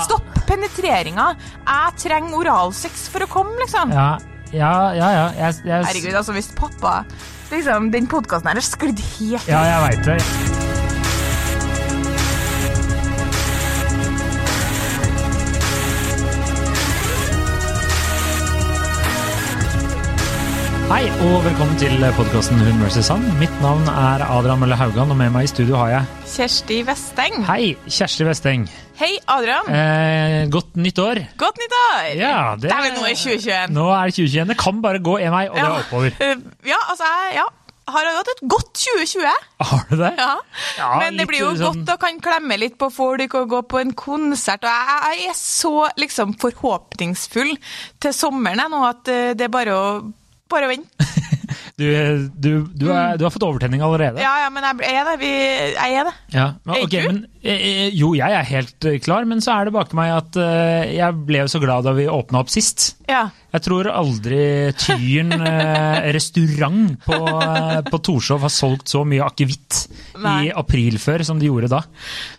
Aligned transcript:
Stopp 0.00 0.24
penetreringa. 0.48 1.32
Jeg 1.66 1.96
trenger 2.00 2.38
oralsex 2.40 3.06
for 3.12 3.26
å 3.26 3.28
komme, 3.30 3.52
liksom. 3.60 3.92
Ja, 3.92 4.16
ja, 4.52 4.72
ja. 4.96 5.10
ja. 5.12 5.26
Jeg, 5.36 5.60
jeg, 5.68 5.84
Herregud, 5.90 6.16
altså, 6.22 6.36
hvis 6.36 6.50
pappa 6.56 7.02
liksom, 7.52 7.92
Den 7.92 8.08
podkasten 8.08 8.52
her 8.52 8.60
har 8.60 8.66
sklidd 8.66 9.00
helt 9.00 9.48
Ja, 9.48 9.62
jeg 9.68 9.86
veit 9.86 10.10
det. 10.10 10.18
Hei 20.92 21.06
og 21.24 21.38
velkommen 21.46 21.78
til 21.80 21.94
podkasten 22.18 22.60
Hun 22.60 22.82
vs. 22.84 22.98
Sand. 23.06 23.24
Mitt 23.40 23.54
navn 23.64 23.88
er 23.88 24.26
Adrian 24.26 24.60
Mølle 24.60 24.76
Haugan, 24.76 25.14
og 25.14 25.16
med 25.16 25.32
meg 25.32 25.48
i 25.48 25.52
studio 25.54 25.80
har 25.80 25.94
jeg 25.94 26.28
Kjersti 26.34 26.82
Vesteng. 26.84 27.40
Hei, 27.48 27.74
Kjersti 27.88 28.28
Westeng. 28.28 28.68
Hei, 29.00 29.16
Adrian. 29.32 29.66
Eh, 29.72 30.44
godt 30.52 30.76
nytt 30.78 30.98
år. 31.02 31.18
Godt 31.40 31.58
nyttår! 31.58 32.12
Ja, 32.20 32.34
det 32.60 32.70
Dæven, 32.70 32.94
nå 32.98 33.08
i 33.08 33.16
2021. 33.16 33.72
Nå 33.74 33.86
er 33.96 34.10
det 34.10 34.14
2021. 34.18 34.52
Det 34.52 34.58
kan 34.60 34.82
bare 34.84 35.00
gå 35.02 35.16
en 35.24 35.32
vei, 35.34 35.46
og 35.48 35.56
det 35.58 35.64
er 35.64 35.80
oppover. 35.80 36.14
Eh, 36.20 36.44
Ja, 36.68 36.78
altså, 36.92 37.08
jeg 37.08 37.38
ja, 37.40 37.46
har 37.92 38.10
hatt 38.18 38.30
et 38.34 38.42
godt 38.52 38.70
2020. 38.78 39.32
Har 39.72 39.82
du 39.90 39.96
det? 40.02 40.12
Ja. 40.20 40.28
Ja, 40.78 40.90
Men 41.00 41.18
det 41.18 41.26
blir 41.30 41.40
jo 41.42 41.50
sånn- 41.56 41.82
godt 41.82 41.94
å 41.96 41.98
kan 42.04 42.20
klemme 42.22 42.58
litt 42.60 42.76
på 42.78 42.90
folk 42.94 43.34
og 43.40 43.48
gå 43.56 43.62
på 43.72 43.80
en 43.80 43.92
konsert. 43.94 44.62
Og 44.62 44.70
jeg, 44.70 45.18
jeg 45.18 45.30
er 45.32 45.38
så 45.40 45.74
liksom 45.98 46.36
forhåpningsfull 46.38 47.56
til 48.00 48.12
sommeren 48.14 48.70
nå 48.70 48.84
at 48.88 49.08
eh, 49.08 49.32
det 49.34 49.48
er 49.48 49.54
bare 49.56 49.74
å, 49.74 50.12
bare 50.52 50.68
å 50.68 50.74
vente. 50.76 51.08
Du, 51.78 51.86
du, 52.36 52.50
du, 52.68 52.86
er, 52.92 53.16
du 53.16 53.24
har 53.24 53.32
fått 53.32 53.44
overtenning 53.46 53.82
allerede? 53.84 54.20
Ja, 54.22 54.32
ja, 54.44 54.48
men 54.52 54.66
jeg 54.66 54.92
er 54.92 55.06
det. 55.08 55.14
Vi, 55.22 55.30
jeg 55.72 55.96
er 56.00 56.08
det. 56.08 56.14
Ja, 56.34 56.46
men, 56.68 56.82
Er 56.82 57.06
men, 57.08 57.20
eh, 57.42 57.86
jo, 57.96 58.12
jeg 58.18 58.36
er 58.36 58.48
helt 58.48 58.88
eh, 58.88 58.98
klar, 59.02 59.24
men 59.28 59.40
så 59.44 59.56
er 59.56 59.68
det 59.68 59.74
bak 59.76 59.94
meg 59.96 60.12
at 60.14 60.38
eh, 60.40 60.92
jeg 60.98 61.22
ble 61.28 61.46
så 61.50 61.60
glad 61.62 61.88
da 61.88 61.94
vi 61.96 62.08
åpna 62.10 62.42
opp 62.44 62.52
sist. 62.52 62.92
Ja. 63.08 63.26
Jeg 63.52 63.64
tror 63.66 63.88
aldri 63.92 64.42
Tyren 64.80 65.32
eh, 65.50 66.10
restaurant 66.16 66.94
på, 67.04 67.18
eh, 67.18 67.80
på 67.88 68.02
Torshov 68.04 68.44
har 68.46 68.52
solgt 68.52 68.92
så 68.92 69.02
mye 69.08 69.24
akevitt 69.26 69.82
i 70.22 70.52
april 70.54 71.00
før 71.02 71.24
som 71.26 71.40
de 71.40 71.48
gjorde 71.50 71.72
da. 71.72 71.82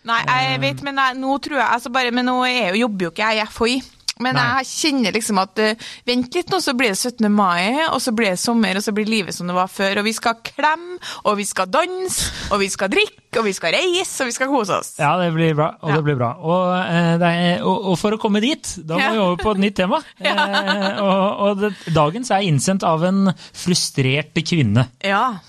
Nei, 0.10 0.22
jeg 0.30 0.62
vet, 0.64 0.86
men 0.86 1.02
jeg, 1.02 1.20
nå 1.22 1.38
tror 1.44 1.60
jeg 1.60 1.68
altså 1.68 1.92
bare, 1.94 2.14
Men 2.16 2.30
nå 2.30 2.40
er 2.48 2.74
jo, 2.74 2.86
jobber 2.86 3.10
jo 3.10 3.14
ikke 3.14 3.34
jeg 3.34 3.44
i 3.44 3.52
FHI. 3.54 3.76
Men 4.22 4.36
Nei. 4.38 4.44
jeg 4.62 4.68
kjenner 4.70 5.16
liksom 5.16 5.40
at 5.42 5.58
uh, 5.58 5.88
Vent 6.06 6.36
litt 6.38 6.52
nå, 6.54 6.60
så 6.62 6.76
blir 6.78 6.92
det 6.94 7.00
17. 7.00 7.26
mai, 7.34 7.88
og 7.88 7.98
så 8.04 8.12
blir 8.14 8.30
det 8.36 8.40
sommer, 8.40 8.78
og 8.78 8.84
så 8.86 8.94
blir 8.94 9.10
livet 9.10 9.34
som 9.34 9.48
det 9.50 9.56
var 9.58 9.72
før. 9.74 10.02
Og 10.02 10.06
vi 10.06 10.14
skal 10.14 10.36
klemme, 10.46 11.00
og 11.26 11.38
vi 11.40 11.46
skal 11.50 11.72
danse, 11.74 12.30
og 12.54 12.60
vi 12.62 12.68
skal 12.70 12.92
drikke, 12.94 13.40
og 13.42 13.48
vi 13.48 13.54
skal 13.58 13.74
reise, 13.74 14.20
og 14.22 14.30
vi 14.30 14.36
skal 14.36 14.52
kose 14.52 14.76
oss. 14.78 14.92
Ja, 15.02 15.16
det 15.18 15.32
blir 15.34 15.56
bra. 15.58 15.72
Og, 15.82 15.90
Ja. 15.90 15.96
det 15.98 16.04
blir 16.06 16.20
bra. 16.20 16.30
Og, 16.38 16.62
uh, 16.78 17.16
det 17.24 17.32
er, 17.48 17.64
og, 17.66 17.88
og 17.94 17.98
for 18.04 18.14
å 18.14 18.20
komme 18.22 18.42
dit, 18.44 18.76
da 18.86 19.00
må 19.00 19.02
Ja. 19.02 19.12
vi 19.16 19.24
over 19.24 19.42
på 19.42 19.56
et 19.56 19.64
nytt 19.66 19.76
tema. 19.82 20.04
Eh, 20.24 21.02
og 21.02 21.42
og 21.48 21.60
det, 21.64 21.72
dagens 21.94 22.30
er 22.32 22.46
innsendt 22.46 22.84
av 22.88 23.04
en 23.04 23.34
frustrert 23.54 24.38
kvinne. 24.46 24.88
Ja. 25.04 25.40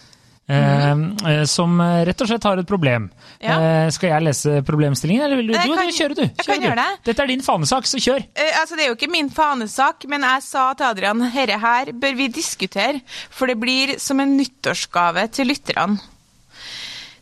Mm. 0.49 1.17
eh, 1.25 1.45
som 1.49 1.79
eh, 1.81 2.03
rett 2.05 2.21
og 2.21 2.29
slett 2.29 2.45
har 2.45 2.59
et 2.61 2.69
problem. 2.69 3.07
Ja. 3.45 3.57
Uh, 3.61 3.91
skal 3.93 4.09
jeg 4.09 4.25
lese 4.25 4.63
problemstillingen, 4.65 5.27
eller 5.27 5.41
vil 5.43 5.51
du? 5.53 5.57
Jo, 5.59 5.75
kan- 5.77 5.91
du 5.91 5.97
kjører 5.99 6.17
du. 6.17 6.23
jeg 6.25 6.47
kan 6.47 6.63
du. 6.63 6.67
gjøre 6.69 6.81
det. 6.81 7.03
Dette 7.11 7.25
er 7.27 7.31
din 7.35 7.45
fanesak, 7.45 7.91
så 7.91 8.01
kjør! 8.01 8.25
Uh, 8.33 8.55
altså, 8.63 8.79
det 8.79 8.87
er 8.87 8.91
jo 8.93 8.97
ikke 8.97 9.11
min 9.13 9.29
fanesak, 9.35 10.09
men 10.09 10.25
jeg 10.25 10.47
sa 10.47 10.65
til 10.79 10.89
Adrian 10.89 11.21
herre 11.35 11.61
her 11.61 11.93
bør 11.93 12.17
vi 12.23 12.31
diskutere, 12.33 13.03
for 13.29 13.53
det 13.53 13.59
blir 13.61 13.99
som 14.01 14.23
en 14.25 14.37
nyttårsgave 14.39 15.29
til 15.37 15.53
lytterne. 15.53 16.01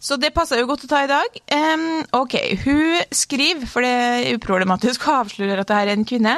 Så 0.02 0.16
det 0.18 0.32
passer 0.34 0.58
jo 0.58 0.66
godt 0.66 0.82
å 0.82 0.90
ta 0.90 1.04
i 1.04 1.10
dag. 1.10 1.36
Um, 1.54 2.02
ok, 2.18 2.34
hun 2.64 3.02
skriver, 3.14 3.68
for 3.70 3.86
det 3.86 3.92
er 3.92 4.34
uproblematisk 4.34 5.04
å 5.06 5.20
avsløre 5.20 5.62
at 5.62 5.70
det 5.70 5.76
her 5.78 5.90
er 5.92 5.98
en 6.00 6.06
kvinne. 6.08 6.36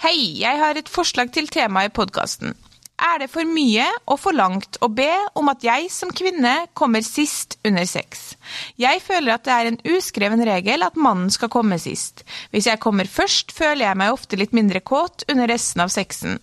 Hei, 0.00 0.14
jeg 0.40 0.60
har 0.62 0.80
et 0.80 0.88
forslag 0.88 1.32
til 1.34 1.50
tema 1.52 1.84
i 1.84 1.92
podkasten. 1.92 2.54
Er 3.02 3.18
det 3.18 3.32
for 3.32 3.48
mye 3.48 3.84
og 4.06 4.20
for 4.22 4.36
langt 4.36 4.78
å 4.84 4.88
be 4.94 5.10
om 5.38 5.48
at 5.50 5.64
jeg 5.66 5.88
som 5.90 6.12
kvinne 6.14 6.52
kommer 6.78 7.02
sist 7.02 7.56
under 7.66 7.86
sex? 7.88 8.36
Jeg 8.78 9.02
føler 9.02 9.34
at 9.34 9.46
det 9.48 9.56
er 9.56 9.70
en 9.70 9.80
uskreven 9.96 10.44
regel 10.46 10.86
at 10.86 10.98
mannen 10.98 11.32
skal 11.34 11.50
komme 11.50 11.80
sist. 11.82 12.22
Hvis 12.54 12.68
jeg 12.70 12.78
kommer 12.82 13.10
først, 13.10 13.50
føler 13.56 13.88
jeg 13.88 13.98
meg 13.98 14.14
ofte 14.14 14.38
litt 14.38 14.54
mindre 14.54 14.84
kåt 14.86 15.26
under 15.32 15.50
resten 15.50 15.82
av 15.82 15.90
sexen. 15.90 16.38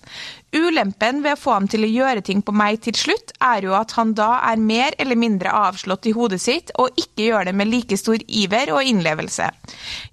Ulempen 0.50 1.20
ved 1.22 1.36
å 1.36 1.38
få 1.38 1.52
ham 1.54 1.68
til 1.70 1.84
å 1.86 1.90
gjøre 1.92 2.24
ting 2.26 2.40
på 2.42 2.54
meg 2.58 2.80
til 2.82 2.96
slutt, 2.98 3.36
er 3.38 3.68
jo 3.68 3.76
at 3.78 3.94
han 4.00 4.16
da 4.18 4.40
er 4.50 4.58
mer 4.58 4.96
eller 4.98 5.20
mindre 5.20 5.54
avslått 5.54 6.08
i 6.10 6.14
hodet 6.16 6.40
sitt, 6.42 6.72
og 6.82 6.98
ikke 6.98 7.28
gjør 7.28 7.50
det 7.50 7.54
med 7.60 7.70
like 7.70 7.98
stor 8.02 8.18
iver 8.26 8.72
og 8.74 8.90
innlevelse. 8.90 9.52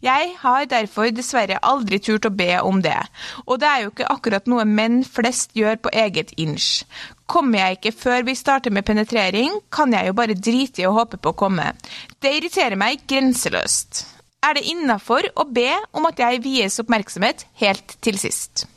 Jeg 0.04 0.34
har 0.42 0.69
derfor 0.69 1.08
dessverre 1.16 1.62
aldri 1.64 2.02
turt 2.04 2.28
å 2.28 2.34
be 2.36 2.52
om 2.60 2.82
det, 2.84 2.98
og 3.47 3.62
det 3.62 3.70
er 3.70 3.86
jo 3.86 3.94
ikke 3.94 4.10
akkurat 4.12 4.52
noe 4.52 4.69
menn 4.69 5.00
flest 5.08 5.56
gjør 5.56 5.80
på 5.86 5.94
eget 6.04 6.36
inch. 6.36 6.84
Kommer 7.26 7.64
jeg 7.64 7.78
ikke 7.80 7.97
før 7.97 8.28
vi 8.28 8.36
starter 8.36 8.76
med 8.76 8.84
penetrering, 8.86 9.56
kan 9.72 9.97
jeg 9.97 10.10
jo 10.10 10.18
bare 10.20 10.36
drite 10.36 10.84
i 10.84 10.86
å 10.86 10.94
håpe 11.00 11.16
på 11.16 11.32
å 11.32 11.41
komme. 11.47 11.72
Det 12.20 12.36
irriterer 12.36 12.76
meg 12.76 13.08
grenseløst. 13.08 14.04
Er 14.44 14.54
det 14.54 14.68
innafor 14.68 15.32
å 15.34 15.48
be 15.48 15.72
om 15.97 16.04
at 16.06 16.20
jeg 16.20 16.44
vies 16.44 16.76
oppmerksomhet 16.84 17.48
helt 17.64 17.97
til 18.04 18.20
sist? 18.20 18.68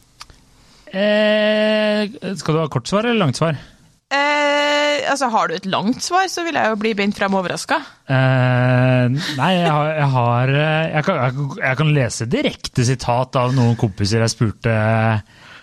Eh, 0.94 2.33
skal 2.39 2.55
du 2.55 2.61
ha 2.63 2.69
kort 2.72 2.88
svar 2.89 3.05
eller 3.07 3.19
langt 3.22 3.38
svar? 3.39 3.57
Eh, 4.09 5.05
altså, 5.11 5.27
har 5.29 5.47
du 5.51 5.53
et 5.55 5.67
langt 5.69 6.01
svar, 6.01 6.25
så 6.31 6.41
vil 6.47 6.57
jeg 6.57 6.72
jo 6.72 6.77
bli 6.81 6.94
bent 6.97 7.17
frem 7.17 7.35
overraska. 7.38 7.77
Eh, 8.09 9.09
nei, 9.38 9.50
jeg 9.59 9.69
har, 9.69 9.89
jeg, 10.00 10.07
har 10.16 10.53
eh, 10.55 10.88
jeg, 10.95 11.05
kan, 11.05 11.19
jeg, 11.61 11.77
kan- 11.81 11.94
lese 11.94 12.25
direkte 12.29 12.85
sitat 12.88 13.38
av 13.38 13.53
noen 13.57 13.77
kompiser 13.79 14.23
jeg 14.25 14.33
spurte, 14.33 14.73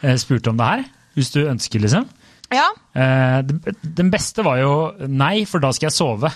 jeg 0.05 0.23
spurte 0.23 0.53
om 0.53 0.61
det 0.61 0.71
her. 0.73 0.85
Hvis 1.17 1.33
du 1.35 1.41
ønsker, 1.49 1.83
liksom. 1.83 2.07
Ja. 2.55 2.69
Eh, 2.95 3.41
den- 3.83 4.13
beste 4.13 4.45
var 4.47 4.61
jo 4.63 4.75
nei, 5.11 5.45
for 5.49 5.59
da 5.65 5.73
skal 5.75 5.89
jeg 5.91 5.97
sove. 5.97 6.31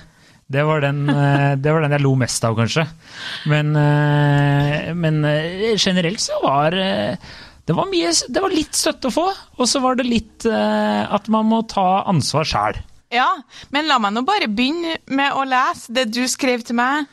Det 0.51 0.65
var 0.67 0.81
den, 0.83 1.05
eh, 1.09 1.55
det 1.63 1.71
var 1.71 1.85
den 1.85 1.93
jeg 1.95 2.03
lo 2.03 2.17
mest 2.19 2.43
av, 2.45 2.57
kanskje. 2.59 2.89
Men, 3.47 3.71
eh, 3.79 4.91
men 4.99 5.21
eh, 5.25 5.77
generelt 5.79 6.19
så 6.19 6.41
var 6.43 6.75
eh, 6.75 7.15
det 7.67 7.77
var, 7.77 7.87
mye, 7.91 8.13
det 8.29 8.43
var 8.43 8.55
litt 8.55 8.75
støtte 8.75 9.11
å 9.11 9.15
få, 9.15 9.27
og 9.59 9.69
så 9.69 9.83
var 9.85 9.99
det 10.01 10.09
litt 10.09 10.47
eh, 10.49 11.03
at 11.07 11.29
man 11.33 11.47
må 11.51 11.63
ta 11.71 12.03
ansvar 12.11 12.49
sjæl. 12.49 12.81
ja. 13.11 13.29
Men 13.75 13.89
la 13.91 13.99
meg 14.03 14.15
nå 14.15 14.25
bare 14.27 14.49
begynne 14.51 14.97
med 15.11 15.37
å 15.37 15.45
lese 15.49 15.93
det 15.95 16.09
du 16.15 16.23
skrev 16.31 16.63
til 16.67 16.79
meg 16.79 17.07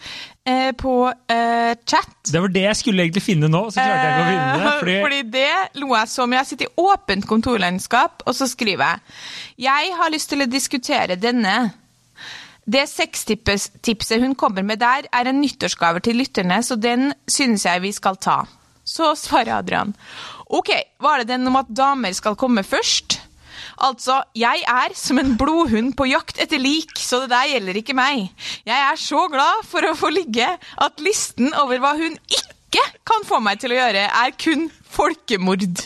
eh, 0.48 0.72
på 0.78 0.94
eh, 1.10 1.74
chat. 1.86 2.14
Det 2.32 2.42
var 2.42 2.54
det 2.54 2.66
jeg 2.68 2.80
skulle 2.82 3.06
egentlig 3.06 3.26
finne 3.26 3.50
nå, 3.52 3.68
så 3.74 3.82
klarte 3.82 4.06
jeg 4.06 4.14
ikke 4.14 4.28
å 4.28 4.30
finne 4.32 4.52
det. 4.54 4.68
Eh, 4.68 4.78
Fordi, 4.82 4.98
Fordi 5.06 5.22
det 5.34 5.82
lo 5.82 5.92
jeg 5.96 6.14
så 6.14 6.28
mye. 6.30 6.42
Jeg 6.44 6.52
sitter 6.54 6.70
i 6.70 6.86
åpent 6.88 7.28
kontorlandskap, 7.30 8.24
og 8.26 8.38
så 8.38 8.48
skriver 8.50 8.96
jeg 8.96 9.68
Jeg 9.68 9.98
har 10.00 10.14
lyst 10.14 10.32
til 10.34 10.46
å 10.46 10.50
diskutere 10.50 11.20
denne. 11.20 11.58
Det 12.68 12.84
sextipset 12.92 14.20
hun 14.20 14.36
kommer 14.36 14.66
med 14.68 14.82
der, 14.82 15.08
er 15.16 15.30
en 15.30 15.40
nyttårsgave 15.40 16.02
til 16.04 16.18
lytterne, 16.20 16.60
så 16.64 16.76
den 16.76 17.14
synes 17.32 17.64
jeg 17.64 17.84
vi 17.86 17.94
skal 17.96 18.20
ta. 18.20 18.42
Så 18.88 19.12
svarer 19.20 19.58
Adrian. 19.60 19.94
Ok, 20.48 20.72
var 21.04 21.20
det 21.20 21.34
den 21.34 21.48
om 21.50 21.60
at 21.60 21.72
damer 21.76 22.16
skal 22.16 22.38
komme 22.40 22.64
først? 22.64 23.20
Altså, 23.84 24.22
jeg 24.38 24.64
er 24.64 24.96
som 24.98 25.20
en 25.22 25.36
blodhund 25.38 25.92
på 25.98 26.08
jakt 26.10 26.40
etter 26.42 26.62
lik, 26.62 26.96
så 26.98 27.20
det 27.24 27.34
der 27.34 27.52
gjelder 27.52 27.82
ikke 27.82 27.98
meg. 27.98 28.30
Jeg 28.66 28.78
er 28.78 29.02
så 29.02 29.28
glad 29.30 29.66
for 29.68 29.86
å 29.86 29.96
få 29.98 30.10
ligge 30.14 30.48
at 30.56 31.04
listen 31.04 31.52
over 31.62 31.84
hva 31.84 31.94
hun 32.00 32.16
ikke 32.32 32.86
kan 33.08 33.28
få 33.28 33.42
meg 33.44 33.62
til 33.62 33.76
å 33.76 33.80
gjøre, 33.82 34.08
er 34.08 34.38
kun 34.40 34.70
folkemord. 34.98 35.84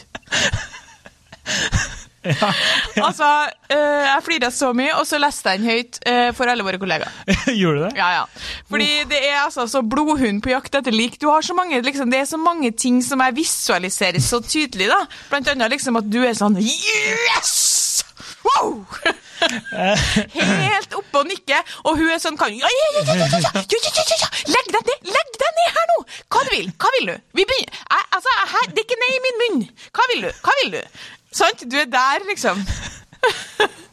Altså, 2.24 3.28
øh, 3.72 4.04
jeg 4.06 4.22
flirte 4.26 4.52
så 4.54 4.72
mye, 4.78 4.94
og 5.00 5.08
så 5.10 5.20
leste 5.22 5.50
jeg 5.50 5.62
den 5.62 5.70
høyt 5.70 6.00
øh, 6.08 6.34
for 6.38 6.52
alle 6.52 6.66
våre 6.66 6.80
kollegaer. 6.82 7.10
gjorde 7.60 7.80
du 7.80 7.84
det? 7.86 7.94
Ja, 7.98 8.10
ja. 8.20 8.24
Fordi 8.70 8.90
det 9.10 9.22
er 9.30 9.40
altså 9.46 9.66
så 9.68 9.82
blodhund 9.82 10.44
på 10.46 10.54
jakt 10.54 10.76
etter 10.76 10.94
lik. 10.96 11.18
Du 11.22 11.30
har 11.32 11.42
så 11.46 11.56
mange, 11.58 11.82
liksom, 11.82 12.12
det 12.12 12.22
er 12.22 12.30
så 12.30 12.38
mange 12.38 12.72
ting 12.72 13.02
som 13.06 13.24
jeg 13.26 13.36
visualiserer 13.42 14.22
så 14.22 14.42
tydelig, 14.46 14.92
da. 14.92 15.02
Blant 15.32 15.50
annet 15.52 15.74
liksom 15.74 15.98
at 16.00 16.10
du 16.12 16.22
er 16.26 16.38
sånn 16.38 16.60
Yes! 16.62 18.04
Wow! 18.46 18.86
Helt 19.42 20.98
oppe 20.98 21.22
og 21.22 21.30
nikker, 21.30 21.74
og 21.86 21.98
hun 22.00 22.12
er 22.14 22.22
sånn 22.22 22.38
kan 22.40 22.54
ja, 22.54 22.70
ja, 22.70 22.90
ja, 23.02 23.16
ja, 23.18 23.52
Legg 23.62 24.72
deg 24.74 24.84
ned! 24.88 25.10
Legg 25.16 25.34
deg 25.42 25.60
ned 25.60 25.76
her 25.78 25.90
nå! 25.94 25.98
Hva 26.32 26.46
du 26.46 26.54
vil 26.56 26.72
Hva 26.82 26.94
vil 26.98 27.12
du? 27.12 27.16
Vi 27.40 27.48
begynner. 27.50 27.84
altså, 28.16 28.38
her, 28.54 28.72
det 28.72 28.84
er 28.84 28.88
ikke 28.88 29.02
nei 29.02 29.12
i 29.16 29.22
min 29.26 29.42
munn. 29.42 29.62
Hva 29.96 30.08
vil 30.14 30.26
du? 30.28 30.32
Hva 30.46 30.58
vil 30.62 30.74
du? 30.78 30.82
Sant? 31.36 31.64
Du 31.72 31.78
er 31.80 31.88
der, 31.92 32.26
liksom. 32.30 32.66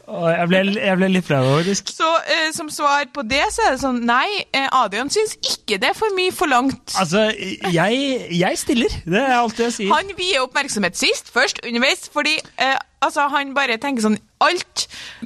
Jeg 0.09 0.47
ble, 0.49 0.59
jeg 0.73 0.97
ble, 0.97 1.07
litt 1.13 1.25
flau, 1.27 1.43
faktisk. 1.59 1.91
Så 1.93 2.07
eh, 2.33 2.47
som 2.55 2.71
svar 2.73 3.05
på 3.13 3.21
det, 3.29 3.43
så 3.53 3.67
er 3.67 3.75
det 3.75 3.81
sånn 3.83 3.99
Nei, 4.09 4.41
Adrian 4.73 5.11
syns 5.13 5.35
ikke 5.37 5.77
det 5.81 5.91
er 5.91 5.97
for 5.97 6.15
mye 6.17 6.33
forlangt. 6.33 6.95
Altså, 6.97 7.27
jeg, 7.69 7.99
jeg, 8.33 8.57
stiller. 8.57 8.95
Det 9.05 9.21
er 9.21 9.35
alt 9.37 9.61
jeg 9.61 9.75
sier. 9.75 9.93
Han 9.93 10.09
vier 10.17 10.41
oppmerksomhet 10.41 10.97
sist, 10.97 11.29
først, 11.33 11.61
underveis, 11.61 12.07
fordi 12.13 12.39
eh, 12.57 12.73
altså, 13.05 13.27
han 13.33 13.53
bare 13.57 13.79
tenker 13.81 14.05
sånn 14.05 14.19
Alt 14.39 14.85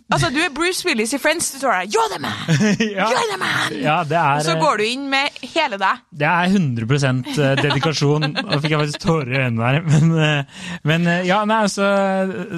Altså, 0.09 0.31
du 0.33 0.39
er 0.41 0.49
Bruce 0.53 0.81
Willis 0.87 1.11
i 1.13 1.19
Friends. 1.21 1.51
Du 1.53 1.59
står 1.59 1.75
der 1.75 1.91
You're 1.93 2.09
the 2.09 2.19
man! 2.21 2.39
ja, 2.97 3.09
You're 3.11 3.27
the 3.29 3.37
man! 3.37 3.75
ja, 3.77 3.97
det 4.09 4.17
er 4.17 4.39
Og 4.39 4.47
så 4.47 4.55
går 4.57 4.81
du 4.81 4.85
inn 4.87 5.03
med 5.11 5.37
hele 5.53 5.77
deg. 5.81 6.01
Det 6.09 6.29
er 6.29 6.49
100 6.49 7.59
dedikasjon. 7.61 8.25
Nå 8.49 8.59
fikk 8.63 8.73
jeg 8.73 8.81
faktisk 8.81 9.05
tårer 9.05 9.35
i 9.35 9.39
øynene 9.43 9.69
der. 9.69 9.85
Men, 9.91 10.15
eh, 10.17 10.65
men 10.89 11.07
eh, 11.13 11.21
ja, 11.29 11.43
nei, 11.49 11.61
altså 11.67 11.85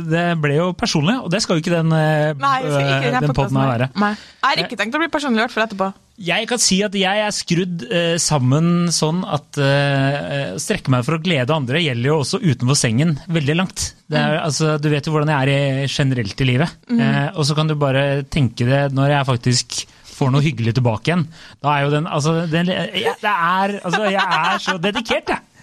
Det 0.08 0.26
ble 0.44 0.56
jo 0.62 0.72
personlig, 0.80 1.18
og 1.26 1.32
det 1.34 1.44
skal 1.44 1.60
jo 1.60 1.66
ikke 1.66 1.76
den, 1.76 1.92
eh, 1.92 2.32
Nei, 2.40 2.56
ikke 2.64 3.12
øh, 3.12 3.20
den 3.20 3.36
poden 3.36 3.62
være. 3.62 3.92
Nei. 4.00 4.16
Jeg 4.16 4.48
har 4.48 4.66
ikke 4.66 4.80
tenkt 4.80 4.96
å 4.96 5.04
bli 5.04 5.12
personlig, 5.12 5.44
hvert 5.44 5.58
fall 5.58 5.68
etterpå. 5.68 5.92
Jeg 6.16 6.48
kan 6.48 6.62
si 6.64 6.78
at 6.86 6.94
jeg 6.96 7.22
er 7.26 7.34
skrudd 7.36 7.82
eh, 7.90 8.14
sammen 8.24 8.88
sånn 8.96 9.20
at 9.28 9.58
eh, 9.60 10.54
å 10.56 10.62
strekke 10.62 10.94
meg 10.94 11.04
for 11.04 11.18
å 11.18 11.24
glede 11.24 11.52
andre 11.52 11.82
gjelder 11.84 12.08
jo 12.08 12.20
også 12.22 12.40
utenfor 12.40 12.78
sengen 12.80 13.18
veldig 13.28 13.58
langt. 13.58 13.90
Det 14.08 14.22
er, 14.22 14.38
altså, 14.40 14.78
du 14.80 14.88
vet 14.94 15.08
jo 15.08 15.12
hvordan 15.12 15.34
jeg 15.34 15.44
er 15.44 15.84
i, 15.84 15.90
generelt 15.92 16.40
i 16.40 16.48
livet. 16.48 16.78
Eh, 16.96 17.28
og 17.36 17.44
så 17.48 17.58
kan 17.58 17.68
du 17.68 17.76
bare 17.80 18.24
tenke 18.32 18.68
det 18.70 18.86
når 18.96 19.18
jeg 19.18 19.30
faktisk 19.32 19.82
får 20.16 20.32
noe 20.32 20.46
hyggelig 20.46 20.78
tilbake 20.78 21.12
igjen. 21.12 21.26
Da 21.60 21.74
er 21.76 21.84
jo 21.84 21.92
den 21.98 22.08
Altså, 22.08 22.38
den, 22.48 22.72
jeg, 22.72 23.18
det 23.20 23.34
er, 23.36 23.76
altså, 23.82 24.06
jeg 24.08 24.40
er 24.40 24.64
så 24.64 24.78
dedikert, 24.80 25.36
jeg. 25.36 25.55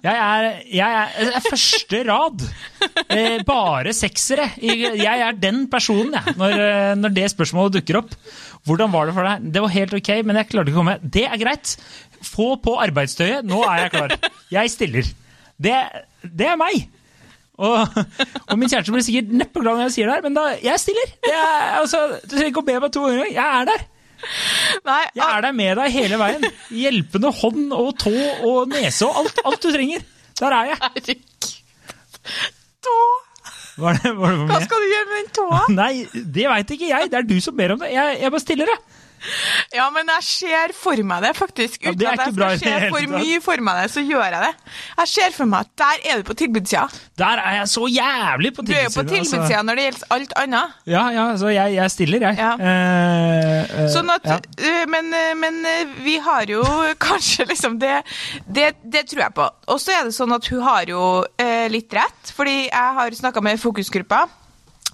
Jeg 0.00 0.14
er, 0.16 0.46
jeg 0.72 0.98
er, 1.00 1.16
jeg 1.20 1.32
er 1.38 1.46
første 1.46 2.02
rad. 2.08 2.44
Eh, 3.10 3.40
bare 3.46 3.92
seksere. 3.96 4.48
Jeg 4.60 5.24
er 5.26 5.36
den 5.36 5.64
personen, 5.72 6.14
jeg, 6.16 6.36
når, 6.40 6.54
eh, 6.66 6.92
når 6.98 7.14
det 7.16 7.26
spørsmålet 7.32 7.78
dukker 7.78 8.00
opp. 8.02 8.14
Hvordan 8.68 8.92
var 8.92 9.08
det 9.08 9.16
for 9.16 9.28
deg? 9.28 9.50
Det 9.54 9.64
var 9.64 9.74
helt 9.74 9.96
ok, 10.00 10.12
men 10.28 10.40
jeg 10.40 10.50
klarte 10.52 10.72
ikke 10.72 10.78
å 10.78 10.82
komme. 10.82 10.96
Det 11.02 11.26
er 11.28 11.40
greit. 11.40 11.74
Få 12.26 12.54
på 12.60 12.76
arbeidstøyet. 12.84 13.46
Nå 13.48 13.62
er 13.64 13.84
jeg 13.86 13.92
klar. 13.96 14.16
Jeg 14.52 14.72
stiller. 14.72 15.12
Det, 15.60 15.76
det 16.24 16.48
er 16.48 16.58
meg. 16.60 16.88
Og, 17.60 17.96
og 18.48 18.58
min 18.58 18.70
kjæreste 18.72 18.92
blir 18.94 19.04
sikkert 19.04 19.32
neppe 19.36 19.60
glad 19.60 19.76
når 19.76 19.88
jeg 19.88 19.96
sier 19.98 20.08
det 20.08 20.16
her, 20.16 20.24
men 20.24 20.36
da, 20.36 20.44
jeg 20.64 20.80
stiller. 20.80 21.10
Er, 21.28 21.80
altså, 21.82 21.98
du 22.24 22.32
trenger 22.32 22.52
ikke 22.52 22.62
å 22.64 22.68
be 22.70 22.76
meg 22.80 22.94
to 22.94 23.02
ganger. 23.04 23.32
Jeg 23.34 23.44
er 23.44 23.68
der. 23.68 23.84
Nei, 24.86 25.00
Jeg 25.16 25.26
er 25.26 25.44
der 25.46 25.54
med 25.56 25.76
deg 25.80 25.94
hele 25.94 26.18
veien. 26.20 26.46
Hjelpende 26.74 27.32
hånd 27.40 27.72
og 27.76 27.90
tå 28.00 28.12
og 28.46 28.70
nese 28.72 29.08
og 29.08 29.22
alt, 29.24 29.40
alt 29.44 29.64
du 29.64 29.70
trenger. 29.74 30.04
Der 30.40 30.56
er 30.56 30.70
jeg. 30.72 30.78
herregud. 30.84 31.50
Tå! 32.84 32.96
Hva 33.80 33.94
skal 33.96 34.82
du 34.82 34.86
gjøre 34.90 35.06
med 35.08 35.16
den 35.20 35.30
tåa? 35.36 35.60
Nei, 35.72 35.92
det 36.12 36.48
veit 36.52 36.72
ikke 36.76 36.90
jeg. 36.90 37.10
Det 37.12 37.20
er 37.20 37.28
du 37.28 37.36
som 37.40 37.56
ber 37.56 37.74
om 37.76 37.80
det. 37.80 37.92
Jeg, 37.94 38.18
jeg 38.20 38.34
bare 38.34 38.42
stiller, 38.44 38.72
jeg. 38.74 38.99
Ja, 39.78 39.86
men 39.94 40.08
jeg 40.16 40.26
ser 40.26 40.72
for 40.76 41.00
meg 41.06 41.22
det, 41.24 41.30
faktisk. 41.38 41.82
Ja, 41.84 41.92
Uten 41.92 42.00
det 42.00 42.08
er 42.08 42.16
at 42.16 42.24
jeg 42.26 42.34
skal 42.34 42.58
se 42.58 42.90
for 42.90 43.12
mye 43.14 43.40
for 43.44 43.62
meg 43.64 43.82
det, 43.82 43.90
så 43.92 44.02
gjør 44.04 44.24
jeg 44.26 44.42
det. 44.46 44.72
Jeg 45.00 45.10
ser 45.12 45.36
for 45.36 45.50
meg 45.50 45.66
at 45.66 45.72
der 45.82 46.06
er 46.10 46.20
du 46.20 46.26
på 46.26 46.36
tilbudssida. 46.40 46.86
Der 47.20 47.42
er 47.44 47.56
jeg 47.60 47.68
så 47.70 47.84
jævlig 47.90 48.52
på 48.56 48.64
tilbudssida. 48.64 48.74
Du 48.74 48.80
er 48.80 48.88
jo 48.88 48.94
på 48.96 49.06
tilbudssida 49.12 49.42
altså. 49.42 49.62
når 49.68 49.80
det 49.80 49.86
gjelder 49.86 50.16
alt 50.16 50.34
annet. 50.42 50.74
Ja, 50.94 51.04
ja, 51.14 51.26
så 51.40 51.52
jeg, 51.54 51.76
jeg 51.76 51.94
stiller, 51.94 52.26
jeg. 52.26 52.40
Ja. 52.40 52.50
Eh, 52.70 53.76
eh, 53.84 53.86
Sånn 53.94 54.10
at, 54.14 54.26
ja. 54.26 54.38
øh, 54.40 54.82
men, 54.90 55.12
øh, 55.20 55.30
men 55.38 55.62
øh, 55.74 55.94
vi 56.04 56.16
har 56.24 56.50
jo 56.50 56.64
kanskje 57.08 57.48
liksom 57.50 57.78
det 57.80 58.00
Det, 58.46 58.72
det 58.82 59.06
tror 59.10 59.24
jeg 59.26 59.36
på. 59.36 59.48
Og 59.70 59.80
så 59.80 59.94
er 59.98 60.08
det 60.08 60.16
sånn 60.16 60.32
at 60.34 60.46
hun 60.50 60.62
har 60.66 60.88
jo 60.90 61.04
litt 61.70 61.92
rett, 61.94 62.30
fordi 62.34 62.66
jeg 62.66 62.96
har 62.96 63.14
snakka 63.16 63.42
med 63.44 63.60
fokusgruppa. 63.60 64.24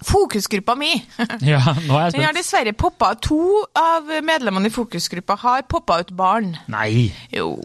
Fokusgruppa 0.05 0.75
mi! 0.77 0.91
ja, 1.51 1.61
nå 1.87 1.97
er 1.97 2.07
jeg 2.07 2.15
Den 2.17 2.25
har 2.27 2.35
dessverre 2.37 2.73
poppa 2.77 3.13
To 3.27 3.39
av 3.77 4.11
medlemmene 4.25 4.69
i 4.69 4.73
fokusgruppa 4.73 5.39
har 5.41 5.65
poppa 5.69 6.01
ut 6.03 6.13
barn. 6.17 6.53
Nei, 6.71 7.09
Jo. 7.33 7.55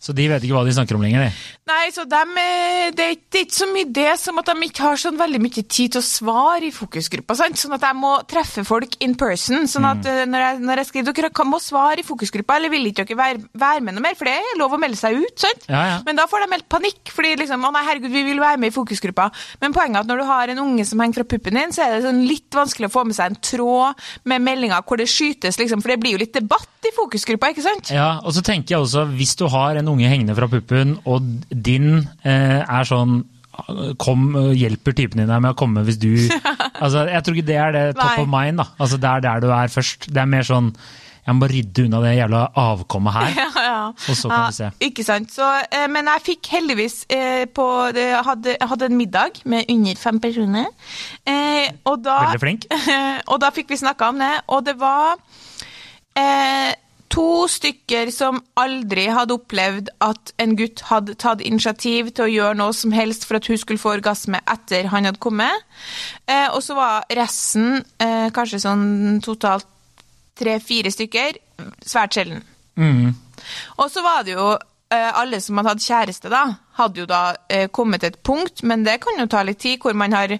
Så 0.00 0.14
de 0.16 0.24
vet 0.30 0.44
ikke 0.46 0.56
hva 0.56 0.64
de 0.64 0.72
snakker 0.72 0.96
om 0.96 1.02
lenger, 1.04 1.26
de. 1.28 1.32
Nei, 1.68 1.90
så 1.92 2.06
dem, 2.08 2.30
eh, 2.40 2.90
det, 2.96 3.04
er 3.04 3.10
ikke- 3.14 3.28
det 3.30 3.40
er 3.40 3.44
ikke 3.44 3.58
så 3.60 3.68
mye 3.70 3.88
det 3.92 4.12
som 4.18 4.38
at 4.40 4.46
de 4.48 4.54
ikke 4.66 4.80
har 4.86 4.96
sånn 4.96 5.18
veldig 5.20 5.40
mye 5.44 5.62
tid 5.68 5.92
til 5.92 6.00
å 6.00 6.06
svare 6.06 6.64
i 6.66 6.72
fokusgruppa. 6.74 7.36
Sant? 7.36 7.60
Sånn 7.60 7.74
at 7.76 7.84
jeg 7.84 7.96
må 8.00 8.14
treffe 8.26 8.64
folk 8.66 8.96
in 9.04 9.14
person. 9.14 9.68
Sånn 9.68 9.84
at 9.84 10.00
mm. 10.02 10.24
når 10.32 10.44
jeg, 10.46 10.60
når 10.64 10.80
jeg 10.80 10.88
skriver 10.88 11.12
dere 11.20 11.30
kan 11.30 11.46
må 11.46 11.60
svare 11.60 12.00
i 12.00 12.06
fokusgruppa, 12.06 12.56
eller 12.56 12.72
vil 12.72 12.88
ikke 12.90 13.04
dere 13.04 13.20
være, 13.20 13.44
være 13.54 13.84
med 13.86 13.94
noe 13.94 14.06
mer? 14.08 14.16
For 14.18 14.24
det 14.24 14.38
er 14.40 14.58
lov 14.58 14.72
å 14.72 14.80
melde 14.80 14.96
seg 14.98 15.20
ut. 15.20 15.36
sant? 15.38 15.68
Ja, 15.68 15.84
ja. 15.92 16.00
Men 16.06 16.16
da 16.16 16.26
får 16.30 16.46
de 16.46 16.50
helt 16.56 16.68
panikk, 16.72 17.12
fordi 17.12 17.36
liksom, 17.44 17.68
å 17.68 17.72
nei, 17.76 17.84
herregud, 17.86 18.10
vi 18.16 18.24
vil 18.32 18.40
være 18.40 18.58
med 18.58 18.72
i 18.72 18.76
fokusgruppa. 18.76 19.28
Men 19.60 19.76
poenget 19.76 20.00
er 20.00 20.00
at 20.00 20.10
når 20.10 20.24
du 20.24 20.26
har 20.32 20.54
en 20.54 20.64
unge 20.64 20.88
som 20.88 21.04
henger 21.04 21.20
fra 21.20 21.28
puppen 21.36 21.60
din, 21.60 21.76
så 21.76 21.84
er 21.84 21.98
det 21.98 22.06
sånn 22.08 22.24
litt 22.26 22.50
vanskelig 22.56 22.88
å 22.88 22.94
få 22.96 23.04
med 23.06 23.18
seg 23.20 23.30
en 23.34 23.40
tråd 23.44 24.10
med 24.24 24.42
meldinger 24.48 24.82
hvor 24.86 24.96
det 24.96 25.10
skytes, 25.12 25.60
liksom, 25.60 25.84
for 25.84 25.92
det 25.92 26.00
blir 26.02 26.16
jo 26.16 26.22
litt 26.24 26.34
debatt 26.34 26.88
i 26.88 26.94
fokusgruppa, 26.96 27.52
ikke 27.52 27.64
sant? 27.66 27.92
Ja, 27.92 28.16
og 28.24 28.32
så 28.32 28.42
tenker 28.44 28.74
jeg 28.74 28.86
også, 28.86 29.04
hvis 29.12 29.36
du 29.36 29.44
har 29.52 29.76
en 29.76 29.89
unge 29.92 30.08
hengende 30.10 30.36
fra 30.38 30.48
puppen, 30.50 30.96
og 31.04 31.26
din 31.50 32.00
eh, 32.24 32.60
er 32.62 32.88
sånn 32.88 33.22
Kom, 34.00 34.30
hjelper 34.56 34.94
typen 34.96 35.18
din 35.20 35.28
deg 35.28 35.40
med 35.42 35.52
å 35.52 35.56
komme 35.58 35.82
hvis 35.84 35.98
du 36.00 36.14
Altså, 36.80 37.02
Jeg 37.10 37.20
tror 37.26 37.34
ikke 37.36 37.48
det 37.50 37.56
er 37.60 37.74
det 37.74 37.82
top 37.98 38.06
Nei. 38.06 38.22
of 38.22 38.28
mind. 38.30 38.60
da. 38.62 38.66
Altså, 38.80 38.96
Det 39.02 39.10
er 39.10 39.24
der 39.26 39.42
du 39.42 39.48
er 39.52 39.68
først. 39.68 40.06
Det 40.08 40.22
er 40.22 40.30
mer 40.30 40.46
sånn 40.46 40.70
Jeg 41.26 41.34
må 41.34 41.42
bare 41.42 41.52
rydde 41.58 41.84
unna 41.84 42.00
det 42.06 42.14
jævla 42.16 42.40
avkommet 42.62 43.16
her. 43.18 43.34
Ja, 43.42 43.48
ja. 43.66 43.82
Og 43.90 44.16
så 44.16 44.30
kan 44.30 44.46
vi 44.46 44.56
se. 44.56 44.70
Ikke 44.86 45.04
sant. 45.04 45.34
Så, 45.34 45.44
eh, 45.76 45.84
men 45.92 46.08
jeg 46.08 46.24
fikk 46.30 46.48
heldigvis 46.54 46.96
eh, 47.12 47.44
på 47.52 47.66
jeg 47.98 48.24
hadde, 48.30 48.54
hadde 48.70 48.88
en 48.88 48.96
middag 48.96 49.42
med 49.44 49.68
under 49.74 50.00
fem 50.00 50.20
personer. 50.22 50.70
Eh, 51.28 51.68
og 51.90 52.00
da, 52.06 52.16
Veldig 52.30 52.40
flink. 52.46 52.68
og 53.34 53.42
da 53.44 53.50
fikk 53.52 53.74
vi 53.74 53.82
snakka 53.82 54.08
om 54.14 54.22
det, 54.24 54.32
og 54.48 54.64
det 54.70 54.78
var 54.80 55.18
eh, 56.16 56.70
to 57.10 57.46
stykker 57.50 58.12
som 58.14 58.38
aldri 58.60 59.08
hadde 59.10 59.34
opplevd 59.34 59.90
at 60.04 60.32
en 60.40 60.54
gutt 60.58 60.84
hadde 60.86 61.16
tatt 61.18 61.42
initiativ 61.42 62.12
til 62.14 62.26
å 62.26 62.30
gjøre 62.30 62.58
noe 62.60 62.76
som 62.76 62.94
helst 62.94 63.26
for 63.26 63.40
at 63.40 63.48
hun 63.50 63.58
skulle 63.58 63.82
få 63.82 63.96
orgasme 63.96 64.38
etter 64.46 64.86
han 64.92 65.08
hadde 65.08 65.22
kommet. 65.22 65.66
Eh, 66.26 66.46
og 66.54 66.62
så 66.62 66.78
var 66.78 67.08
resten, 67.18 67.82
eh, 67.98 68.30
kanskje 68.34 68.62
sånn 68.62 69.18
totalt 69.26 69.66
tre-fire 70.40 70.92
stykker, 70.94 71.38
svært 71.84 72.16
sjelden. 72.16 72.44
Mm. 72.78 73.14
Og 73.78 73.90
så 73.90 74.02
var 74.04 74.22
det 74.24 74.36
jo 74.36 74.52
eh, 74.54 75.10
alle 75.10 75.40
som 75.42 75.58
hadde 75.58 75.74
hatt 75.74 75.86
kjæreste, 75.86 76.30
da, 76.32 76.44
hadde 76.78 77.02
jo 77.02 77.08
da 77.10 77.22
eh, 77.50 77.68
kommet 77.68 78.04
til 78.04 78.14
et 78.14 78.22
punkt, 78.22 78.62
men 78.62 78.86
det 78.86 79.00
kan 79.04 79.18
jo 79.20 79.28
ta 79.30 79.42
litt 79.46 79.60
tid, 79.60 79.80
hvor 79.82 79.96
man 79.98 80.14
har 80.16 80.38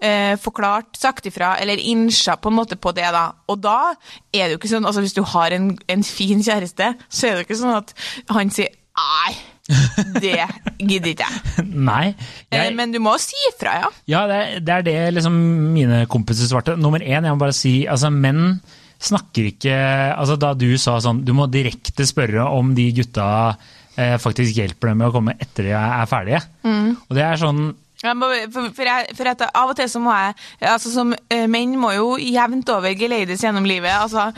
eh, 0.00 0.34
forklart, 0.40 0.96
sagt 0.98 1.26
ifra, 1.30 1.56
eller 1.62 1.80
innsja 1.80 2.36
på 2.38 2.50
en 2.52 2.58
måte 2.58 2.78
på 2.78 2.92
det, 2.96 3.06
da. 3.14 3.26
Og 3.50 3.60
da 3.64 3.92
er 4.32 4.46
det 4.48 4.54
jo 4.56 4.60
ikke 4.62 4.70
sånn, 4.72 4.86
altså 4.88 5.02
hvis 5.04 5.16
du 5.16 5.22
har 5.34 5.54
en, 5.56 5.72
en 5.90 6.02
fin 6.06 6.42
kjæreste, 6.44 6.92
så 7.08 7.26
er 7.28 7.36
det 7.36 7.44
jo 7.44 7.48
ikke 7.48 7.60
sånn 7.62 7.76
at 7.78 7.94
han 8.34 8.50
sier 8.54 8.74
nei, 8.98 9.36
det 10.18 10.32
gidder 10.80 11.12
ikke 11.12 11.26
jeg. 11.28 11.64
Nei. 11.90 12.14
Eh, 12.48 12.56
Jeg, 12.56 12.74
Men 12.78 12.90
du 12.94 12.98
må 13.04 13.12
si 13.20 13.36
ifra, 13.50 13.74
ja. 13.84 13.90
Ja, 14.10 14.22
det, 14.30 14.40
det 14.66 14.74
er 14.78 14.86
det 14.86 14.96
liksom 15.18 15.36
mine 15.74 16.04
kompiser 16.10 16.48
svarte. 16.50 16.74
Nummer 16.80 17.02
én, 17.04 17.22
jeg 17.28 17.34
må 17.34 17.38
bare 17.42 17.54
si, 17.56 17.82
altså 17.86 18.10
menn 18.14 18.58
snakker 18.98 19.52
ikke 19.52 19.74
altså 20.18 20.34
Da 20.42 20.48
du 20.58 20.72
sa 20.74 20.96
sånn, 20.98 21.20
du 21.22 21.30
må 21.36 21.44
direkte 21.46 22.02
spørre 22.08 22.48
om 22.50 22.72
de 22.74 22.88
gutta 22.96 23.28
eh, 23.94 24.16
faktisk 24.18 24.56
hjelper 24.58 24.90
dem 24.90 24.98
med 24.98 25.12
å 25.12 25.14
komme 25.14 25.36
etter 25.38 25.68
de 25.68 25.76
er 25.78 26.08
ferdige. 26.10 26.40
Og 26.64 27.14
det 27.14 27.22
er 27.28 27.38
sånn 27.38 27.68
må, 28.14 28.28
for, 28.54 28.68
for, 28.76 28.86
jeg, 28.86 29.16
for 29.18 29.26
at 29.32 29.40
Av 29.48 29.72
og 29.72 29.76
til 29.76 29.88
så 29.90 29.98
må 29.98 30.12
jeg 30.14 30.34
altså 30.70 30.92
Som 30.94 31.14
eh, 31.34 31.46
menn 31.50 31.72
må 31.80 31.90
jo 31.96 32.12
jevnt 32.22 32.68
over 32.70 32.94
geleides 32.94 33.42
gjennom 33.42 33.66
livet. 33.66 33.90
Altså, 33.90 34.28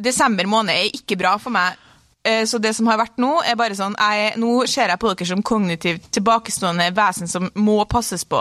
Desember 0.00 0.48
måned 0.48 0.72
er 0.72 0.88
ikke 0.96 1.18
bra 1.20 1.34
for 1.42 1.52
meg. 1.52 1.76
Eh, 2.24 2.44
Så 2.48 2.58
det 2.60 2.74
som 2.76 2.88
har 2.88 2.98
vært 3.00 3.16
nå, 3.20 3.28
er 3.48 3.56
bare 3.60 3.76
sånn 3.76 3.94
jeg, 3.96 4.34
Nå 4.40 4.66
ser 4.68 4.88
jeg 4.92 5.00
på 5.00 5.12
dere 5.12 5.28
som 5.28 5.42
kognitivt 5.44 6.08
tilbakestående 6.16 6.90
vesen 6.96 7.28
som 7.28 7.50
må 7.60 7.78
passes 7.88 8.24
på. 8.28 8.40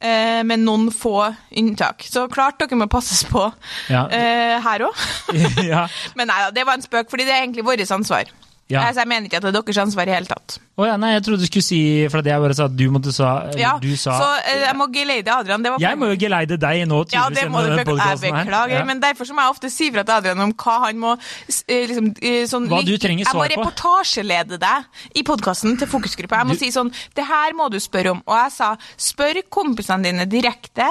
Eh, 0.00 0.40
Med 0.48 0.64
noen 0.64 0.88
få 0.92 1.14
unntak. 1.56 2.04
Så 2.08 2.26
klart 2.32 2.58
dere 2.60 2.76
må 2.80 2.88
passes 2.92 3.22
på 3.28 3.46
Ja. 3.92 4.06
eh, 4.08 4.56
her 4.64 4.84
òg. 4.88 5.06
ja. 5.72 5.86
Men 6.16 6.28
nei 6.32 6.40
da, 6.46 6.50
det 6.56 6.64
var 6.68 6.76
en 6.80 6.84
spøk, 6.88 7.08
fordi 7.12 7.24
det 7.28 7.36
er 7.36 7.44
egentlig 7.44 7.64
vårt 7.68 7.84
ansvar. 7.90 8.32
Ja. 8.68 8.80
Altså, 8.88 9.00
jeg 9.04 9.08
mener 9.12 9.28
ikke 9.28 9.36
at 9.40 9.44
det 9.46 9.52
er 9.54 9.60
deres 9.60 9.78
ansvar 9.84 10.08
i 10.08 10.16
hele 10.16 10.26
tatt. 10.32 10.56
Å 10.76 10.84
ja, 10.84 10.96
nei, 11.00 11.14
jeg 11.14 11.22
trodde 11.24 11.40
du 11.40 11.46
skulle 11.48 11.64
si 11.64 11.78
For 12.12 12.20
jeg 12.20 12.36
bare 12.42 12.52
sa 12.56 12.66
at 12.68 12.74
du 12.76 12.82
måtte 12.92 13.08
sa 13.16 13.48
Ja, 13.56 13.78
Du 13.80 13.88
sa 13.96 14.12
Så 14.20 14.26
eh, 14.52 14.58
jeg 14.66 14.76
må 14.76 14.84
geleide 14.92 15.32
Adrian. 15.32 15.62
Det 15.64 15.70
var 15.72 15.80
Jeg 15.80 15.96
må 15.96 16.10
jo 16.10 16.18
geleide 16.20 16.58
deg 16.60 16.82
nå, 16.90 16.98
Ja, 17.14 17.24
tydeligvis. 17.30 17.38
det 17.40 17.50
må 17.54 17.62
du. 17.64 17.70
Jeg 17.96 18.20
beklager, 18.20 18.76
Ja. 18.76 18.84
men 18.84 19.00
derfor 19.00 19.24
må 19.32 19.40
jeg 19.46 19.54
ofte 19.54 19.70
si 19.72 19.88
fra 19.94 20.04
til 20.04 20.14
Adrian 20.18 20.42
om 20.44 20.52
hva 20.52 20.76
han 20.84 21.00
må 21.00 21.14
eh, 21.16 21.86
liksom, 21.88 22.10
eh, 22.20 22.44
sånn, 22.50 22.68
Hva 22.68 22.82
du 22.84 22.92
trenger 23.00 23.24
svar 23.24 23.46
på. 23.46 23.48
Jeg 23.48 23.56
må 23.56 23.64
reportasjelede 23.70 24.58
deg 24.60 25.16
i 25.16 25.22
podkasten 25.24 25.78
til 25.80 25.88
fokusgruppa. 25.88 26.42
Jeg 26.42 26.46
må 26.52 26.58
Du- 26.58 26.58
si 26.60 26.68
sånn 26.76 26.92
Det 27.14 27.24
her 27.24 27.52
må 27.56 27.70
du 27.70 27.78
spørre 27.80 28.10
om. 28.12 28.22
Og 28.26 28.36
jeg 28.36 28.52
sa 28.52 28.76
spør 28.98 29.42
kompisene 29.48 30.02
dine 30.04 30.26
direkte 30.28 30.84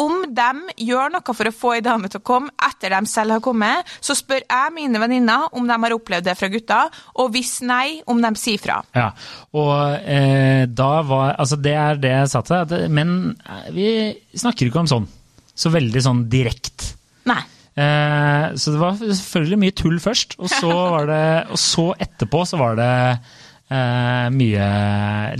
om 0.00 0.22
de 0.32 0.50
gjør 0.84 1.10
noe 1.12 1.34
for 1.36 1.44
å 1.44 1.52
få 1.52 1.74
ei 1.76 1.80
dame 1.84 2.08
til 2.08 2.20
å 2.20 2.24
komme 2.24 2.48
etter 2.64 2.88
de 2.88 3.06
selv 3.06 3.32
har 3.32 3.40
kommet. 3.40 3.84
Så 4.00 4.14
spør 4.16 4.40
jeg 4.48 4.72
mine 4.72 4.96
venninner 5.00 5.48
om 5.52 5.66
de 5.66 5.72
har 5.72 5.90
opplevd 5.96 6.24
det 6.24 6.36
fra 6.38 6.48
gutta, 6.48 6.90
og 7.16 7.32
hvis 7.34 7.60
nei, 7.62 8.00
om 8.08 8.20
de 8.20 8.28
sier 8.40 8.58
fra. 8.58 8.82
Ja, 8.96 9.10
og 9.56 10.04
eh, 10.06 10.64
da 10.66 10.90
var 11.08 11.34
Altså, 11.40 11.56
det 11.60 11.74
er 11.74 11.98
det 12.02 12.12
jeg 12.14 12.30
sa 12.32 12.42
til 12.46 12.64
deg, 12.70 12.86
men 12.94 13.14
eh, 13.44 13.70
vi 13.74 13.88
snakker 14.38 14.68
ikke 14.70 14.82
om 14.84 14.90
sånn. 14.90 15.08
Så 15.60 15.72
veldig 15.74 16.02
sånn 16.06 16.24
direkte. 16.32 16.94
Nei. 17.28 17.40
Eh, 17.80 18.46
så 18.58 18.72
det 18.74 18.80
var 18.80 18.96
selvfølgelig 19.00 19.58
mye 19.62 19.76
tull 19.78 19.98
først, 20.02 20.38
og 20.40 20.50
så, 20.52 20.70
var 20.96 21.06
det, 21.10 21.22
og 21.54 21.60
så 21.60 21.90
etterpå 22.02 22.44
så 22.48 22.58
var 22.60 22.78
det 22.80 22.90
eh, 23.70 24.26
mye 24.34 24.66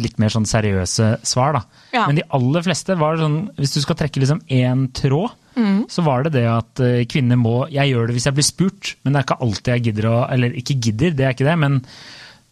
litt 0.01 0.19
mer 0.23 0.33
sånn 0.35 0.47
seriøse 0.49 1.13
svar, 1.27 1.59
da. 1.59 1.63
Ja. 1.97 2.05
Men 2.07 2.21
de 2.21 2.27
aller 2.37 2.63
fleste 2.67 2.95
var 3.01 3.19
sånn 3.19 3.41
Hvis 3.59 3.73
du 3.75 3.81
skal 3.83 3.97
trekke 3.99 4.23
liksom 4.23 4.45
én 4.49 4.89
tråd, 4.97 5.37
Mm. 5.59 5.81
så 5.91 6.05
var 6.07 6.23
det 6.23 6.31
det 6.37 6.45
at 6.47 6.79
eh, 6.87 7.01
kvinner 7.11 7.35
må 7.37 7.65
Jeg 7.75 7.91
gjør 7.91 8.07
det 8.07 8.15
hvis 8.15 8.27
jeg 8.29 8.37
blir 8.37 8.47
spurt, 8.47 8.91
men 9.03 9.13
det 9.13 9.19
er 9.19 9.25
ikke 9.27 9.37
alltid 9.43 9.71
jeg 9.75 9.83
gidder 9.89 10.07
å 10.07 10.19
Eller 10.31 10.55
ikke 10.57 10.77
gidder, 10.79 11.11
det 11.19 11.25
er 11.27 11.35
ikke 11.35 11.49
det, 11.49 11.57
men 11.59 11.81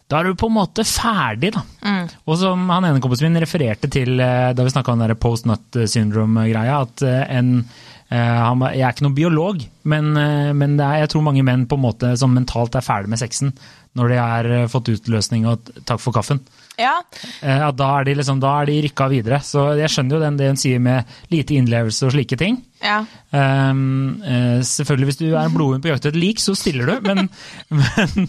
da 0.09 0.21
er 0.21 0.31
du 0.31 0.39
på 0.41 0.49
en 0.49 0.57
måte 0.57 0.85
ferdig, 0.89 1.53
da. 1.53 1.63
Mm. 1.85 2.07
Og 2.25 2.39
som 2.41 2.65
han 2.73 2.87
ene 2.89 3.03
kompisen 3.05 3.29
min 3.29 3.43
refererte 3.45 3.91
til 3.93 4.17
eh, 4.25 4.51
da 4.57 4.65
vi 4.65 4.73
snakka 4.73 4.95
om 4.95 5.05
den 5.05 5.21
post-nut 5.21 5.81
syndrome-greia, 5.85 6.79
at 6.81 7.05
eh, 7.05 7.25
en 7.37 7.51
eh, 7.61 8.17
han, 8.17 8.65
Jeg 8.73 8.87
er 8.87 8.97
ikke 8.97 9.05
noen 9.05 9.19
biolog, 9.19 9.67
men, 9.85 10.13
men 10.57 10.79
det 10.81 10.87
er, 10.87 11.03
jeg 11.03 11.13
tror 11.13 11.27
mange 11.29 11.45
menn 11.45 11.67
på 11.69 11.77
en 11.77 11.85
måte 11.85 12.15
som 12.21 12.33
mentalt 12.33 12.77
er 12.77 12.85
ferdig 12.85 13.13
med 13.13 13.21
sexen 13.21 13.53
når 13.99 14.15
de 14.15 14.23
har 14.23 14.49
eh, 14.63 14.69
fått 14.71 14.93
utløsning 14.95 15.45
og 15.51 15.69
takk 15.89 16.01
for 16.03 16.15
kaffen. 16.17 16.41
Ja, 16.79 17.01
Eh, 17.43 17.59
At 17.67 17.75
da 17.75 17.89
er 17.99 18.05
de, 18.07 18.13
liksom, 18.21 18.39
da 18.39 18.53
er 18.61 18.69
de 18.71 18.77
rykka 18.85 19.09
videre. 19.11 19.41
Så 19.43 19.65
jeg 19.81 19.91
skjønner 19.91 20.15
jo 20.15 20.21
den, 20.23 20.37
det 20.39 20.47
hun 20.53 20.59
sier 20.61 20.79
med 20.83 21.09
lite 21.33 21.57
innlevelse 21.59 22.07
og 22.07 22.13
slike 22.15 22.39
ting. 22.39 22.61
ja. 22.85 23.01
Um, 23.35 24.23
selvfølgelig, 24.65 25.09
hvis 25.11 25.19
du 25.21 25.25
er 25.33 25.43
en 25.43 25.53
blodhund 25.53 25.83
på 25.85 25.91
jakt 25.91 26.07
etter 26.07 26.17
lik, 26.17 26.39
så 26.41 26.55
stiller 26.57 26.87
du, 26.89 26.95
men, 27.09 27.27
men, 27.81 28.29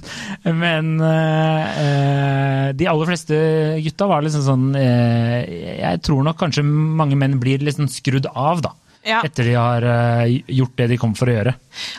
men 0.59 0.89
eh, 1.07 2.65
de 2.75 2.89
aller 2.89 3.09
fleste 3.11 3.38
gutta 3.85 4.09
var 4.09 4.25
liksom 4.25 4.43
sånn 4.45 4.67
uh, 4.75 5.39
Jeg 5.45 6.01
tror 6.05 6.25
nok 6.27 6.39
kanskje 6.41 6.65
mange 6.65 7.17
menn 7.19 7.38
blir 7.41 7.63
liksom 7.63 7.88
skrudd 7.91 8.27
av, 8.33 8.65
da. 8.65 8.73
Ja. 9.09 9.21
Etter 9.25 9.47
de 9.47 9.55
har 9.57 9.85
eh, 9.89 10.39
gjort 10.59 10.75
det 10.77 10.89
de 10.91 10.97
kom 11.01 11.15
for 11.17 11.29
å 11.29 11.33
gjøre. 11.33 11.55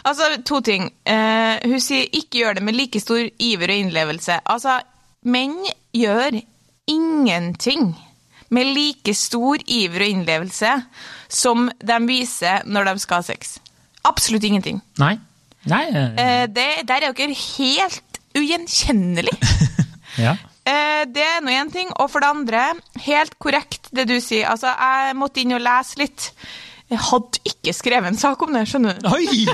Altså, 0.06 0.28
to 0.46 0.60
ting. 0.64 0.90
Uh, 1.08 1.56
hun 1.66 1.80
sier 1.82 2.06
ikke 2.16 2.44
gjør 2.44 2.60
det 2.60 2.66
med 2.68 2.78
like 2.78 3.02
stor 3.02 3.24
iver 3.42 3.72
og 3.72 3.82
innlevelse. 3.84 4.36
Altså, 4.52 4.78
menn 5.26 5.56
gjør 5.96 6.38
ingenting 6.90 7.90
med 8.54 8.70
like 8.74 9.14
stor 9.14 9.62
iver 9.66 10.06
og 10.06 10.14
innlevelse 10.14 10.76
som 11.30 11.68
de 11.78 11.98
viser 12.06 12.64
når 12.66 12.92
de 12.92 13.02
skal 13.02 13.22
ha 13.22 13.28
sex. 13.30 13.58
Absolutt 14.06 14.46
ingenting. 14.46 14.80
Nei. 15.02 15.16
Nei 15.70 15.84
Eh, 15.92 16.46
det, 16.48 16.86
der 16.88 17.04
er 17.04 17.12
dere 17.12 17.36
helt 17.36 18.22
ugjenkjennelig. 18.38 19.34
ja. 20.26 20.38
Det 21.10 21.22
er 21.24 21.40
nå 21.42 21.50
én 21.50 21.70
ting. 21.72 21.90
Og 21.98 22.10
for 22.12 22.22
det 22.22 22.30
andre, 22.30 22.64
helt 23.02 23.34
korrekt 23.42 23.90
det 23.96 24.06
du 24.06 24.18
sier. 24.22 24.46
Altså, 24.52 24.70
jeg 24.70 25.16
måtte 25.18 25.42
inn 25.42 25.56
og 25.56 25.64
lese 25.64 25.98
litt. 25.98 26.30
Jeg 26.90 26.98
hadde 27.06 27.40
ikke 27.46 27.72
skrevet 27.76 28.10
en 28.10 28.18
sak 28.18 28.40
om 28.42 28.50
det, 28.54 28.64
skjønner 28.66 28.96
du. 28.98 29.06
Oi! 29.14 29.44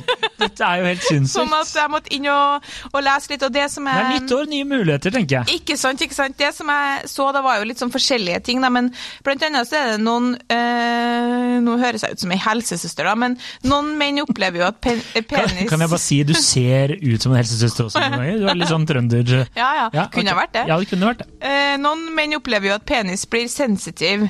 Dette 0.41 0.65
er 0.65 0.81
jo 0.81 0.87
helt 0.89 1.31
Sånn 1.37 1.53
at 1.53 1.73
jeg 1.77 1.93
måtte 1.93 2.13
inn 2.17 2.29
og, 2.33 2.65
og 2.93 3.03
lese 3.05 3.33
litt. 3.33 3.45
Og 3.45 3.53
det 3.53 3.67
som 3.73 3.85
Det 3.85 3.93
er 3.93 4.07
er 4.07 4.15
nytt 4.15 4.33
år, 4.33 4.47
nye 4.49 4.69
muligheter, 4.69 5.13
tenker 5.13 5.39
jeg. 5.39 5.59
Ikke 5.61 5.77
sant, 5.77 6.01
ikke 6.01 6.17
sant. 6.17 6.37
Det 6.41 6.49
som 6.57 6.71
jeg 6.73 7.11
så, 7.13 7.27
da 7.37 7.43
var 7.45 7.61
jo 7.61 7.67
litt 7.69 7.83
sånn 7.83 7.93
forskjellige 7.93 8.41
ting, 8.47 8.63
da, 8.65 8.71
men 8.73 8.89
blant 9.27 9.45
annet 9.45 9.69
så 9.69 9.79
er 9.83 9.93
det 9.95 10.01
noen 10.05 10.33
øh, 10.37 11.57
Nå 11.67 11.77
høres 11.81 12.05
jeg 12.05 12.17
ut 12.17 12.23
som 12.23 12.33
ei 12.35 12.39
helsesøster, 12.41 13.09
da, 13.09 13.15
men 13.19 13.37
noen 13.67 13.93
menn 14.01 14.21
opplever 14.23 14.61
jo 14.61 14.67
at 14.69 14.81
pen, 14.85 15.01
penis 15.29 15.69
kan 15.71 15.83
jeg 15.83 15.93
bare 15.93 16.03
si, 16.03 16.19
du 16.27 16.35
ser 16.37 16.93
ut 16.97 17.23
som 17.23 17.33
en 17.33 17.41
helsesøster 17.41 17.89
også 17.89 18.01
noen 18.03 18.17
ganger. 18.17 18.41
Du 18.41 18.49
er 18.51 18.59
litt 18.61 18.73
sånn 18.73 18.89
trønder. 18.89 19.35
Ja, 19.57 19.69
ja. 19.77 20.07
Kunne 20.13 20.33
okay. 20.33 20.37
vært 20.37 20.53
det. 20.55 20.65
Ja, 20.69 20.77
det 20.81 20.89
kunne 20.91 21.09
vært 21.09 21.23
det. 21.23 21.29
Eh, 21.49 21.77
noen 21.81 22.03
menn 22.17 22.35
opplever 22.37 22.71
jo 22.71 22.75
at 22.77 22.85
penis 22.89 23.25
blir 23.31 23.49
sensitiv, 23.51 24.27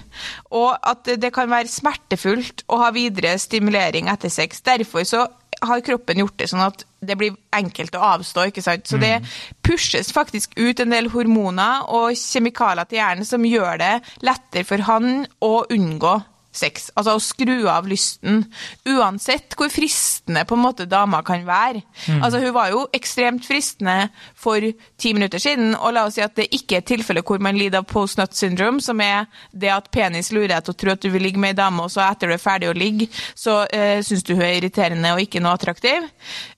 og 0.55 0.77
at 0.87 1.09
det 1.21 1.33
kan 1.35 1.51
være 1.51 1.71
smertefullt 1.71 2.65
å 2.73 2.79
ha 2.83 2.93
videre 2.97 3.37
stimulering 3.41 4.11
etter 4.13 4.33
sex. 4.33 4.63
Derfor 4.67 5.07
så 5.09 5.27
har 5.65 5.81
kroppen 5.85 6.21
gjort 6.21 6.37
det 6.41 6.49
sånn 6.51 6.65
at 6.67 6.85
det 7.07 7.17
blir 7.19 7.37
enkelt 7.55 7.95
å 7.97 8.05
avstå, 8.17 8.49
ikke 8.51 8.65
sant. 8.65 8.89
Så 8.89 9.01
det 9.01 9.21
pushes 9.65 10.13
faktisk 10.15 10.57
ut 10.59 10.81
en 10.83 10.93
del 10.93 11.11
hormoner 11.15 11.87
og 11.97 12.17
kjemikalier 12.19 12.89
til 12.89 13.01
hjernen 13.01 13.29
som 13.29 13.47
gjør 13.47 13.81
det 13.81 13.93
lettere 14.27 14.67
for 14.69 14.85
han 14.89 15.27
å 15.45 15.55
unngå 15.73 16.17
sex. 16.59 16.91
Altså 16.97 17.17
å 17.17 17.23
skru 17.23 17.69
av 17.71 17.89
lysten. 17.89 18.45
Uansett 18.89 19.57
hvor 19.59 19.71
fristende 19.73 20.45
på 20.49 20.57
en 20.57 20.65
måte 20.65 20.89
dama 20.91 21.23
kan 21.27 21.45
være. 21.47 21.83
Altså 22.21 22.41
Hun 22.43 22.55
var 22.57 22.73
jo 22.73 22.87
ekstremt 22.97 23.47
fristende 23.47 24.09
for 24.35 24.63
ti 24.99 25.13
minutter 25.17 25.43
siden, 25.43 25.75
og 25.75 25.95
la 25.95 26.07
oss 26.09 26.17
si 26.17 26.25
at 26.25 26.37
det 26.39 26.49
ikke 26.55 26.79
er 26.79 26.85
et 26.85 26.91
tilfelle 26.91 27.25
hvor 27.27 27.43
man 27.43 27.59
lider 27.59 27.83
av 27.83 27.89
post-nut 27.91 28.35
syndrome, 28.37 28.83
som 28.85 29.01
er 29.05 29.27
det 29.53 29.73
at 29.73 29.91
penis 29.95 30.33
lurer 30.35 30.55
deg 30.55 30.67
til 30.67 30.75
å 30.75 30.81
tro 30.83 30.95
at 30.95 31.05
du 31.05 31.11
vil 31.13 31.27
ligge 31.27 31.41
med 31.43 31.55
ei 31.55 31.61
dame, 31.61 31.85
og 31.85 31.93
så 31.93 32.05
etter 32.07 32.31
du 32.31 32.37
er 32.37 32.43
ferdig 32.43 32.71
å 32.71 32.77
ligge, 32.77 33.09
så 33.35 33.63
uh, 33.67 33.99
syns 34.05 34.25
du 34.27 34.35
hun 34.35 34.45
er 34.47 34.59
irriterende 34.59 35.15
og 35.15 35.23
ikke 35.25 35.43
noe 35.43 35.57
attraktiv. 35.57 36.07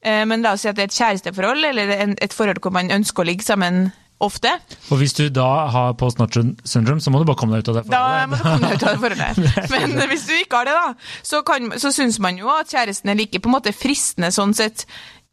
Eh, 0.02 0.24
men 0.28 0.44
la 0.44 0.54
oss 0.56 0.64
si 0.64 0.70
at 0.70 0.78
det 0.78 0.86
er 0.86 0.92
et 0.92 0.98
kjæresteforhold, 0.98 1.64
eller 1.70 1.94
en, 1.98 2.18
et 2.22 2.34
forhold 2.34 2.62
hvor 2.62 2.74
man 2.74 2.92
ønsker 2.94 3.24
å 3.24 3.28
ligge 3.28 3.46
sammen 3.46 3.88
ofte. 4.24 4.50
Og 4.90 5.00
hvis 5.00 5.14
du 5.14 5.26
da 5.32 5.48
har 5.72 5.96
post-nut 5.98 6.36
syndrome, 6.66 7.02
så 7.02 7.12
må 7.14 7.20
du 7.20 7.26
bare 7.28 7.38
komme 7.38 7.56
deg 7.56 7.66
ut 7.66 7.72
av 7.72 7.80
det. 7.80 7.84
Da 7.92 8.02
forholdet. 8.02 8.30
må 8.30 8.38
du 8.38 8.46
komme 8.46 8.62
deg 8.64 8.78
ut 8.78 8.86
av 8.86 8.94
det 8.94 9.02
forholdet. 9.04 9.70
Men 9.74 10.08
hvis 10.12 10.26
du 10.28 10.34
ikke 10.38 10.62
har 10.62 10.70
det, 10.70 10.78
da, 10.78 11.18
så, 11.30 11.42
kan, 11.46 11.70
så 11.78 11.92
syns 11.94 12.18
man 12.22 12.40
jo 12.40 12.50
at 12.52 12.72
kjæresten 12.72 13.12
er 13.12 13.20
like 13.20 13.42
på 13.42 13.50
en 13.50 13.58
måte 13.58 13.74
fristende 13.76 14.32
sånn 14.34 14.56
sett 14.58 14.88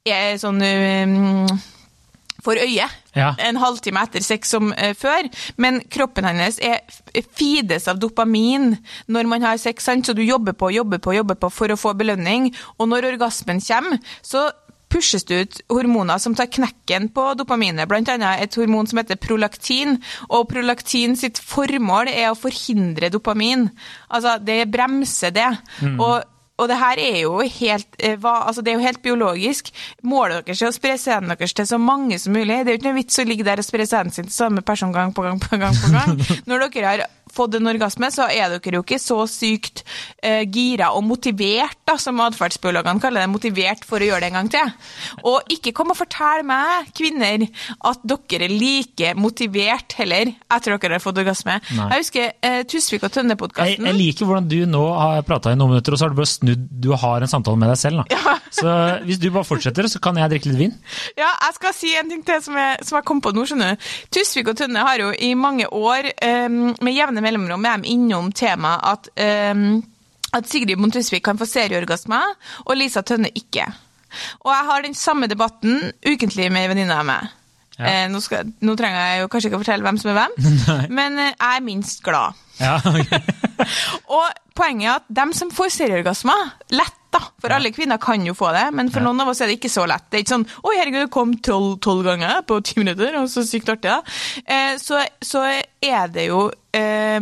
er 0.05 0.35
sånn 0.37 0.61
um, 0.61 1.47
for 2.45 2.61
øyet. 2.61 2.93
Ja. 3.15 3.31
En 3.41 3.57
halvtime 3.57 4.03
etter 4.05 4.21
sex 4.21 4.51
som 4.53 4.69
uh, 4.75 4.91
før. 4.97 5.29
Men 5.61 5.79
kroppen 5.91 6.27
hennes 6.27 6.59
er 6.61 6.83
fides 7.33 7.87
av 7.89 7.97
dopamin 8.01 8.75
når 9.09 9.31
man 9.31 9.45
har 9.47 9.57
sex, 9.61 9.87
sant? 9.87 10.05
så 10.05 10.13
du 10.13 10.21
jobber 10.25 10.53
på, 10.53 10.69
jobber 10.75 11.01
på, 11.01 11.15
jobber 11.17 11.39
på 11.41 11.49
for 11.53 11.73
å 11.73 11.79
få 11.79 11.95
belønning. 11.97 12.51
Og 12.77 12.91
når 12.91 13.09
orgasmen 13.15 13.63
kommer, 13.65 13.97
så 14.21 14.49
pushes 14.95 15.25
det 15.27 15.39
ut 15.41 15.61
hormoner 15.73 16.21
som 16.21 16.35
tar 16.37 16.49
knekken 16.51 17.09
på 17.15 17.27
dopaminet, 17.39 17.91
annet 17.91 18.45
et 18.45 18.59
hormon 18.59 18.87
som 18.87 19.01
heter 19.01 19.19
prolaktin. 19.19 19.99
Og 20.29 20.47
prolaktin 20.51 21.17
sitt 21.19 21.41
formål 21.41 22.11
er 22.13 22.31
å 22.31 22.39
forhindre 22.39 23.11
dopamin. 23.13 23.67
Altså, 24.09 24.37
det 24.43 24.63
bremser 24.71 25.35
det. 25.35 25.49
Og, 25.99 26.23
og 26.55 26.71
det 26.71 26.77
her 26.79 27.01
er 27.01 27.17
jo 27.25 27.39
helt, 27.41 27.97
eh, 27.99 28.15
altså 28.23 28.63
det 28.63 28.71
er 28.71 28.79
jo 28.79 28.85
helt 28.85 29.03
biologisk. 29.03 29.73
Målet 30.07 30.45
deres 30.47 30.63
er 30.63 30.71
å 30.71 30.75
spre 30.75 30.95
sæden 31.01 31.33
deres 31.33 31.55
til 31.57 31.67
så 31.67 31.79
mange 31.81 32.19
som 32.21 32.35
mulig. 32.35 32.61
Det 32.63 32.71
er 32.71 32.77
jo 32.77 32.79
ikke 32.79 32.89
noe 32.89 32.99
vits 33.01 33.19
å 33.19 33.27
ligge 33.27 33.47
der 33.47 33.59
og 33.59 33.67
spre 33.67 33.87
sæden 33.89 34.15
sin 34.15 34.29
til 34.29 34.37
samme 34.37 34.63
person 34.65 34.95
gang 34.95 35.13
på 35.15 35.25
gang 35.25 35.41
på 35.41 35.59
gang. 35.59 35.75
på 35.75 35.91
gang. 35.91 36.15
Når 36.47 36.67
dere 36.69 36.93
har 36.93 37.07
fått 37.35 37.57
en 37.59 37.69
orgasme, 37.71 38.09
så 38.13 38.27
er 38.31 38.55
dere 38.55 38.79
jo 38.79 38.83
ikke 38.85 38.99
så 39.01 39.21
sykt 39.29 39.83
eh, 40.23 40.43
gira 40.47 40.91
og 40.95 41.05
motivert, 41.07 41.77
da, 41.87 41.97
som 42.01 42.21
atferdsbiologene 42.23 43.03
kaller 43.03 43.25
det, 43.25 43.31
motivert 43.33 43.85
for 43.87 44.01
å 44.01 44.09
gjøre 44.09 44.23
det 44.25 44.31
en 44.31 44.39
gang 44.39 44.51
til. 44.55 44.73
Og 45.27 45.55
ikke 45.55 45.73
kom 45.75 45.93
og 45.93 45.99
fortell 45.99 46.45
meg, 46.47 46.91
kvinner, 46.95 47.45
at 47.91 48.05
dere 48.07 48.47
er 48.49 48.55
like 48.55 49.13
motivert 49.19 49.97
heller 49.99 50.31
etter 50.31 50.75
dere 50.75 50.97
har 50.97 51.03
fått 51.03 51.21
orgasme. 51.21 51.59
Nei. 51.75 51.89
Jeg 51.93 52.05
husker 52.05 52.31
eh, 52.45 52.61
Tusvik 52.69 53.05
og 53.05 53.13
Tønne-podkasten. 53.15 53.87
jeg 53.89 53.99
liker 53.99 54.29
hvordan 54.29 54.49
du 54.51 54.57
nå 54.69 54.83
har 54.95 55.23
prata 55.27 55.53
i 55.53 55.59
noen 55.59 55.75
minutter, 55.75 55.95
og 55.95 55.99
så 55.99 56.07
har 56.07 56.15
du 56.15 56.19
bare 56.19 56.31
snudd 56.31 56.65
Du 56.85 56.91
har 56.97 57.23
en 57.23 57.31
samtale 57.31 57.59
med 57.59 57.71
deg 57.71 57.79
selv. 57.81 58.03
Da. 58.05 58.35
Så 58.55 58.71
hvis 59.05 59.19
du 59.21 59.29
bare 59.33 59.47
fortsetter, 59.47 59.87
så 59.91 59.99
kan 60.03 60.17
jeg 60.19 60.31
drikke 60.31 60.51
litt 60.51 60.59
vin. 60.59 60.75
Ja, 61.17 61.31
jeg 61.47 61.57
skal 61.57 61.75
si 61.75 61.91
en 61.97 62.11
ting 62.11 62.23
til 62.25 62.41
som 62.45 62.57
jeg, 62.59 62.79
som 62.87 62.99
jeg 62.99 63.07
kom 63.07 63.21
på 63.23 63.33
nå, 63.35 63.45
skjønner 63.47 63.75
du. 63.75 63.89
Tusvik 64.15 64.51
og 64.51 64.59
Tønne 64.59 64.85
har 64.85 65.01
jo 65.01 65.11
i 65.11 65.33
mange 65.39 65.67
år 65.67 66.11
um, 66.47 66.59
med 66.85 66.95
jevne 66.95 67.23
mellomrom 67.25 67.65
er 67.67 67.81
de 67.81 67.91
innom 67.93 68.31
temaet 68.35 68.85
at, 68.91 69.09
um, 69.51 69.81
at 70.35 70.49
Sigrid 70.49 70.79
Montesvik 70.81 71.25
kan 71.25 71.39
få 71.39 71.47
serieorgasmer, 71.49 72.35
og 72.65 72.77
Lisa 72.77 73.03
Tønne 73.05 73.31
ikke. 73.35 73.67
Og 74.45 74.51
jeg 74.53 74.69
har 74.69 74.85
den 74.85 74.95
samme 74.95 75.27
debatten 75.31 75.91
ukentlig 76.05 76.51
med 76.51 76.65
ei 76.65 76.71
venninne 76.71 76.99
av 77.01 77.07
meg. 77.07 77.33
Ja. 77.75 77.89
Eh, 77.89 78.05
nå, 78.07 78.21
skal, 78.23 78.47
nå 78.63 78.77
trenger 78.79 79.01
jeg 79.01 79.23
jo 79.23 79.29
kanskje 79.31 79.49
ikke 79.49 79.57
å 79.59 79.63
fortelle 79.65 79.83
hvem 79.83 79.97
som 79.99 80.13
er 80.13 80.19
hvem, 80.21 80.35
men 81.01 81.19
eh, 81.19 81.33
jeg 81.33 81.59
er 81.59 81.65
minst 81.65 82.03
glad. 82.05 82.37
Ja, 82.61 82.77
ok. 82.79 83.11
Og 84.07 84.27
poenget 84.55 84.89
er 84.89 84.99
at 84.99 85.09
dem 85.21 85.33
som 85.35 85.51
får 85.53 85.73
serieorgasmer, 85.79 86.53
lett 86.75 87.01
da, 87.15 87.21
for 87.41 87.53
alle 87.55 87.71
kvinner 87.75 87.99
kan 88.01 88.23
jo 88.25 88.35
få 88.35 88.51
det, 88.55 88.65
men 88.75 88.89
for 88.91 89.03
noen 89.05 89.23
av 89.23 89.31
oss 89.31 89.41
er 89.43 89.49
det 89.49 89.57
ikke 89.59 89.71
så 89.71 89.85
lett. 89.89 90.07
Det 90.09 90.17
er 90.17 90.25
ikke 90.25 90.33
sånn 90.33 90.47
'Oi, 90.47 90.75
herregud, 90.75 91.05
det 91.05 91.13
kom 91.13 91.33
tolv, 91.39 92.03
ganger 92.05 92.41
på 92.47 92.59
ti 92.65 92.79
minutter', 92.81 93.15
og 93.21 93.29
så 93.31 93.45
sykt 93.47 93.71
artig, 93.71 93.91
da. 93.91 94.01
Eh, 94.45 94.75
så, 94.81 95.01
så 95.23 95.45
er 95.45 96.11
det 96.11 96.27
jo 96.27 96.49
eh, 96.75 97.19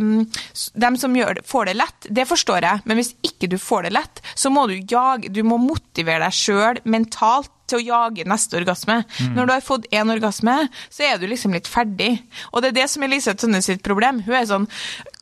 Dem 0.74 0.96
som 1.00 1.14
gjør 1.14 1.38
det, 1.38 1.46
får 1.46 1.70
det 1.70 1.76
lett, 1.78 2.08
det 2.10 2.26
forstår 2.28 2.66
jeg, 2.66 2.84
men 2.84 2.98
hvis 2.98 3.14
ikke 3.22 3.50
du 3.50 3.58
får 3.60 3.86
det 3.86 3.94
lett, 3.94 4.22
så 4.34 4.50
må 4.50 4.66
du 4.66 4.78
jage 4.78 5.30
Du 5.30 5.42
må 5.46 5.60
motivere 5.62 6.26
deg 6.26 6.34
sjøl 6.34 6.80
mentalt 6.84 7.52
til 7.70 7.80
å 7.80 7.84
jage 7.84 8.26
neste 8.28 8.58
orgasme. 8.58 8.98
Når 9.32 9.46
du 9.46 9.52
har 9.54 9.64
fått 9.64 9.86
én 9.94 10.12
orgasme, 10.12 10.68
så 10.92 11.06
er 11.06 11.20
du 11.20 11.24
liksom 11.30 11.54
litt 11.56 11.70
ferdig. 11.70 12.18
Og 12.52 12.60
det 12.60 12.72
er 12.72 12.78
det 12.82 12.88
som 12.92 13.04
er 13.04 13.12
Lise 13.14 13.32
Tønne 13.40 13.62
sitt 13.64 13.80
problem. 13.86 14.20
Hun 14.26 14.36
er 14.36 14.48
sånn 14.50 14.68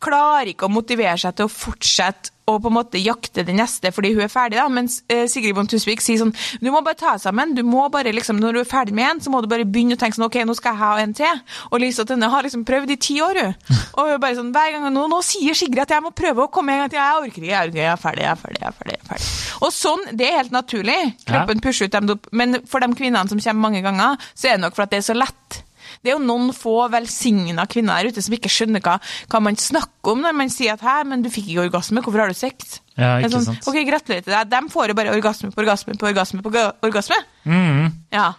Klarer 0.03 0.51
ikke 0.51 0.67
å 0.67 0.73
motivere 0.73 1.15
seg 1.21 1.37
til 1.39 1.47
å 1.47 1.53
fortsette 1.53 2.33
å 2.51 2.57
på 2.59 2.67
en 2.73 2.75
måte 2.75 2.99
jakte 2.99 3.45
det 3.47 3.55
neste 3.55 3.93
fordi 3.95 4.09
hun 4.17 4.25
er 4.25 4.31
ferdig, 4.33 4.57
da. 4.59 4.65
Mens 4.69 4.97
eh, 5.07 5.29
Sigrid 5.31 5.55
Bonde 5.55 5.71
Tusvik 5.71 6.01
sier 6.03 6.19
sånn 6.19 6.33
Du 6.59 6.73
må 6.75 6.81
bare 6.83 6.99
ta 6.99 7.13
sammen. 7.23 7.53
Du 7.55 7.61
må 7.63 7.85
bare 7.95 8.11
liksom, 8.11 8.41
Når 8.43 8.57
du 8.57 8.61
er 8.65 8.67
ferdig 8.67 8.97
med 8.99 9.07
en, 9.07 9.21
så 9.23 9.31
må 9.31 9.39
du 9.45 9.47
bare 9.53 9.63
begynne 9.65 9.95
å 9.95 10.01
tenke 10.01 10.19
sånn 10.19 10.27
OK, 10.27 10.41
nå 10.49 10.57
skal 10.59 10.75
jeg 10.75 10.81
ha 10.83 10.91
en 11.05 11.15
til. 11.15 11.39
Og 11.71 11.79
Lisa 11.85 12.03
Tønne 12.09 12.27
har 12.35 12.43
liksom 12.43 12.65
prøvd 12.67 12.91
i 12.97 12.99
ti 13.07 13.21
år, 13.23 13.41
hun. 13.45 13.55
Og 14.03 14.11
hun 14.11 14.21
bare 14.27 14.39
sånn 14.41 14.51
hver 14.57 14.75
gang 14.75 14.89
nå, 14.91 15.07
nå 15.15 15.23
sier 15.23 15.55
Sigrid 15.55 15.85
at 15.87 15.95
jeg 15.95 16.03
må 16.03 16.11
prøve 16.19 16.49
å 16.49 16.51
komme 16.53 16.75
en 16.75 16.83
gang 16.83 16.91
til. 16.97 16.99
Jeg 16.99 17.23
orker 17.23 17.39
ikke, 17.47 17.53
jeg 17.53 17.61
orker 17.63 17.77
ikke, 17.77 17.85
jeg 17.87 17.95
er 17.95 18.03
ferdig, 18.09 18.27
jeg 18.27 18.35
er 18.35 18.43
ferdig, 18.43 18.61
jeg 18.65 18.73
er 18.73 18.79
ferdig. 18.83 18.99
Jeg 18.99 19.07
er 19.07 19.11
ferdig. 19.15 19.33
Og 19.63 19.75
sånn, 19.79 20.05
det 20.19 20.27
er 20.33 20.39
helt 20.43 20.57
naturlig. 20.59 21.01
Kroppen 21.31 21.63
pusher 21.63 21.87
ut 21.87 21.95
dem, 21.95 22.11
dop- 22.11 22.33
men 22.43 22.59
for 22.67 22.83
de 22.83 22.91
kvinnene 22.99 23.31
som 23.31 23.39
kommer 23.47 23.69
mange 23.71 23.85
ganger, 23.87 24.19
så 24.35 24.51
er 24.51 24.59
det 24.59 24.67
nok 24.67 24.75
for 24.75 24.89
at 24.89 24.97
det 24.97 24.99
er 25.05 25.07
så 25.13 25.15
lett. 25.15 25.63
Det 26.03 26.11
er 26.11 26.17
jo 26.17 26.25
noen 26.25 26.51
få 26.57 26.89
velsigna 26.91 27.67
kvinner 27.71 28.03
der 28.03 28.11
ute 28.11 28.23
som 28.25 28.35
ikke 28.35 28.51
skjønner 28.51 28.83
hva, 28.83 28.97
hva 29.31 29.41
man 29.43 29.59
snakker 29.59 30.17
om 30.17 30.25
når 30.25 30.35
man 30.35 30.51
sier 30.51 30.75
at 30.75 30.83
'hæ, 30.83 30.97
men 31.07 31.23
du 31.23 31.31
fikk 31.31 31.53
ikke 31.53 31.69
orgasme, 31.69 32.03
hvorfor 32.03 32.25
har 32.25 32.33
du 32.33 32.35
sex?' 32.35 32.81
Ja, 32.99 33.17
ikke 33.23 33.31
sånn, 33.33 33.45
sant. 33.47 33.69
ok, 33.71 33.79
gratulerer 33.89 34.25
til 34.27 34.35
deg. 34.35 34.49
De 34.51 34.61
får 34.69 34.91
jo 34.91 34.97
bare 34.99 35.15
orgasme 35.15 35.49
på 35.53 35.63
orgasme 35.63 35.95
på 35.97 36.09
orgasme 36.11 36.43
på 36.43 36.51
orgasme. 36.83 37.17
Mm. 37.47 37.93
Ja. 38.13 38.35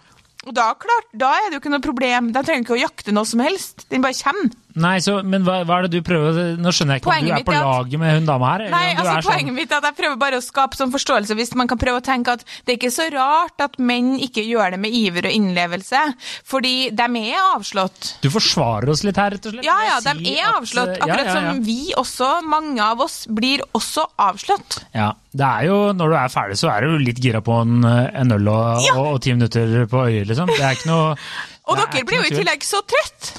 Og 0.45 0.53
da, 0.53 0.73
klart, 0.75 1.07
da 1.15 1.31
er 1.39 1.47
det 1.47 1.57
jo 1.57 1.61
ikke 1.63 1.71
noe 1.71 1.83
problem. 1.83 2.33
De 2.35 2.43
trenger 2.43 2.65
ikke 2.65 2.75
å 2.75 2.81
jakte 2.83 3.15
noe 3.15 3.25
som 3.25 3.39
helst. 3.39 3.87
Den 3.89 4.03
bare 4.03 4.17
kommer. 4.19 4.51
Nei, 4.73 4.95
så, 5.05 5.19
men 5.21 5.43
hva, 5.45 5.59
hva 5.67 5.75
er 5.77 5.85
det 5.85 5.99
du 5.99 6.05
prøver 6.05 6.55
Nå 6.57 6.71
skjønner 6.73 6.97
jeg 6.97 7.03
ikke 7.03 7.11
om 7.13 7.27
du 7.27 7.33
er 7.35 7.43
på 7.45 7.53
at- 7.53 7.61
laget 7.61 7.99
med 8.01 8.15
hun 8.17 8.25
dama 8.25 8.51
her? 8.53 8.63
Nei, 8.73 8.85
altså 8.95 9.11
sånn- 9.19 9.27
Poenget 9.27 9.53
mitt 9.53 9.71
er 9.71 9.77
at 9.77 9.87
jeg 9.91 9.97
prøver 9.99 10.17
bare 10.23 10.39
å 10.39 10.43
skape 10.43 10.79
sånn 10.79 10.93
forståelse. 10.93 11.37
Hvis 11.37 11.53
man 11.55 11.69
kan 11.69 11.77
prøve 11.77 12.01
å 12.01 12.05
tenke 12.05 12.33
at 12.33 12.45
det 12.65 12.73
er 12.73 12.77
ikke 12.79 12.91
så 12.93 13.05
rart 13.13 13.61
at 13.61 13.77
menn 13.77 14.15
ikke 14.17 14.41
gjør 14.47 14.71
det 14.73 14.79
med 14.79 14.91
iver 14.97 15.27
og 15.29 15.35
innlevelse. 15.37 16.01
Fordi 16.49 16.89
de 16.89 17.07
er 17.21 17.37
avslått. 17.53 18.15
Du 18.25 18.29
forsvarer 18.33 18.89
oss 18.89 19.03
litt 19.05 19.19
her, 19.21 19.35
rett 19.37 19.45
og 19.45 19.53
slett? 19.53 19.67
Ja, 19.67 19.77
ja, 19.85 19.99
de 20.01 20.17
si 20.23 20.33
er 20.33 20.49
at, 20.49 20.57
avslått. 20.63 20.97
Akkurat 20.97 21.21
ja, 21.21 21.23
ja, 21.23 21.29
ja. 21.29 21.53
som 21.53 21.63
vi 21.63 21.93
også, 22.01 22.31
mange 22.49 22.81
av 22.81 23.05
oss, 23.05 23.27
blir 23.29 23.61
også 23.77 24.07
avslått. 24.17 24.81
Ja, 24.97 25.11
det 25.33 25.45
er 25.45 25.69
jo, 25.69 25.79
Når 25.93 26.09
du 26.09 26.15
er 26.17 26.29
ferdig, 26.33 26.57
så 26.57 26.73
er 26.73 26.81
du 26.87 26.97
litt 26.97 27.21
gira 27.21 27.41
på 27.45 27.61
en, 27.61 27.83
en 27.85 28.31
øl 28.31 28.47
og, 28.49 28.89
og, 28.95 29.05
og 29.13 29.21
ti 29.21 29.33
minutter 29.37 29.85
på 29.89 30.07
øyet, 30.09 30.27
liksom. 30.31 30.49
Det 30.49 30.61
er 30.61 30.77
ikke 30.77 30.89
noe 30.89 31.15
Og 31.69 31.77
er 31.77 31.85
dere 31.93 32.03
blir 32.07 32.19
jo 32.19 32.27
i 32.27 32.35
tillegg 32.41 32.65
så 32.67 32.81
trøtt. 32.83 33.33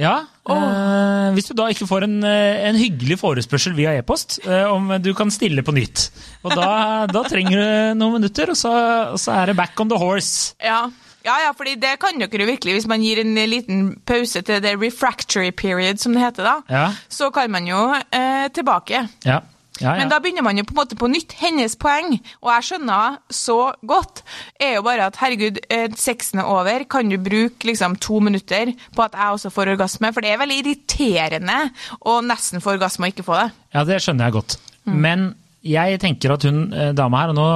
Ja, 0.00 0.24
eh, 0.50 1.28
Hvis 1.36 1.46
du 1.50 1.54
da 1.54 1.68
ikke 1.70 1.86
får 1.86 2.06
en, 2.08 2.16
eh, 2.26 2.64
en 2.68 2.78
hyggelig 2.80 3.18
forespørsel 3.20 3.76
via 3.78 3.94
e-post 3.98 4.40
uh, 4.46 4.72
om 4.72 4.90
du 5.02 5.12
kan 5.14 5.30
stille 5.30 5.62
på 5.62 5.74
nytt. 5.76 6.08
Og 6.42 6.56
da, 6.58 7.06
da 7.14 7.22
trenger 7.28 7.54
du 7.60 8.00
noen 8.00 8.18
minutter, 8.20 8.50
og 8.50 8.58
så, 8.58 8.72
og 9.14 9.20
så 9.22 9.36
er 9.42 9.52
det 9.52 9.56
back 9.56 9.78
on 9.80 9.88
the 9.92 9.98
horse. 9.98 10.54
Ja. 10.62 10.88
Ja, 11.22 11.36
ja, 11.44 11.52
fordi 11.54 11.76
det 11.78 11.92
kan 12.02 12.18
dere 12.18 12.46
virkelig. 12.48 12.72
Hvis 12.80 12.86
man 12.90 13.02
gir 13.04 13.20
en 13.22 13.36
liten 13.46 13.82
pause 14.06 14.40
til 14.42 14.58
det 14.62 14.72
refractory 14.82 15.52
period, 15.54 16.00
som 16.02 16.16
det 16.16 16.24
heter 16.24 16.42
da, 16.48 16.54
Ja. 16.68 16.86
så 17.08 17.30
kan 17.30 17.50
man 17.50 17.68
jo 17.68 17.92
eh, 17.94 18.48
tilbake. 18.50 19.04
Ja, 19.24 19.38
ja, 19.82 19.92
ja. 19.92 19.98
Men 20.00 20.12
da 20.12 20.20
begynner 20.22 20.44
man 20.46 20.58
jo 20.58 20.64
på 20.68 20.74
en 20.74 20.80
måte 20.80 20.98
på 20.98 21.10
nytt. 21.10 21.34
Hennes 21.42 21.76
poeng, 21.80 22.14
og 22.40 22.50
jeg 22.54 22.68
skjønner 22.70 23.18
så 23.32 23.58
godt, 23.88 24.22
er 24.62 24.76
jo 24.78 24.86
bare 24.86 25.10
at 25.10 25.18
herregud, 25.20 25.60
eh, 25.68 25.88
sexen 25.98 26.42
er 26.42 26.50
over, 26.50 26.86
kan 26.90 27.10
du 27.10 27.18
bruke 27.22 27.68
liksom 27.68 27.98
to 28.02 28.22
minutter 28.24 28.72
på 28.96 29.06
at 29.06 29.18
jeg 29.18 29.36
også 29.36 29.52
får 29.52 29.74
orgasme? 29.76 30.12
For 30.14 30.24
det 30.24 30.32
er 30.32 30.42
veldig 30.42 30.58
irriterende 30.62 31.60
å 32.06 32.20
nesten 32.24 32.64
få 32.64 32.76
orgasme 32.76 33.08
og 33.08 33.14
ikke 33.14 33.26
få 33.26 33.38
det. 33.42 33.48
Ja, 33.74 33.86
det 33.88 34.02
skjønner 34.04 34.28
jeg 34.28 34.38
godt. 34.38 34.58
Mm. 34.86 34.98
Men 35.04 35.30
jeg 35.62 36.00
tenker 36.02 36.34
at 36.34 36.44
hun 36.48 36.64
eh, 36.74 36.90
dama 36.96 37.22
her, 37.22 37.32
og 37.32 37.38
nå 37.38 37.48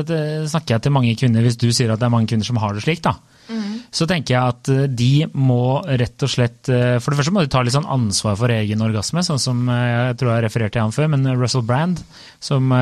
eh, 0.00 0.44
snakker 0.48 0.76
jeg 0.76 0.86
til 0.86 0.94
mange 0.96 1.16
kvinner 1.18 1.44
hvis 1.44 1.60
du 1.60 1.68
sier 1.72 1.92
at 1.92 2.00
det 2.00 2.08
er 2.08 2.14
mange 2.14 2.30
kvinner 2.30 2.48
som 2.48 2.60
har 2.62 2.76
det 2.76 2.84
slik, 2.86 3.04
da. 3.04 3.18
Mm. 3.48 3.82
Så 3.92 4.06
tenker 4.08 4.34
jeg 4.36 4.54
at 4.54 4.70
eh, 4.72 4.86
de 4.88 5.26
må 5.36 5.82
rett 5.84 6.24
og 6.24 6.30
slett 6.32 6.70
eh, 6.72 6.96
For 7.02 7.12
det 7.12 7.18
første 7.18 7.34
må 7.36 7.42
de 7.44 7.50
ta 7.52 7.60
litt 7.60 7.74
sånn 7.76 7.88
ansvar 7.92 8.38
for 8.40 8.52
egen 8.54 8.84
orgasme, 8.84 9.24
sånn 9.26 9.42
som 9.42 9.68
eh, 9.68 9.84
jeg 10.10 10.18
tror 10.20 10.32
jeg 10.32 10.46
refererte 10.46 10.78
til 10.78 10.86
han 10.86 10.96
før, 10.96 11.10
men 11.12 11.28
Russell 11.36 11.66
Brand, 11.66 12.00
som 12.44 12.72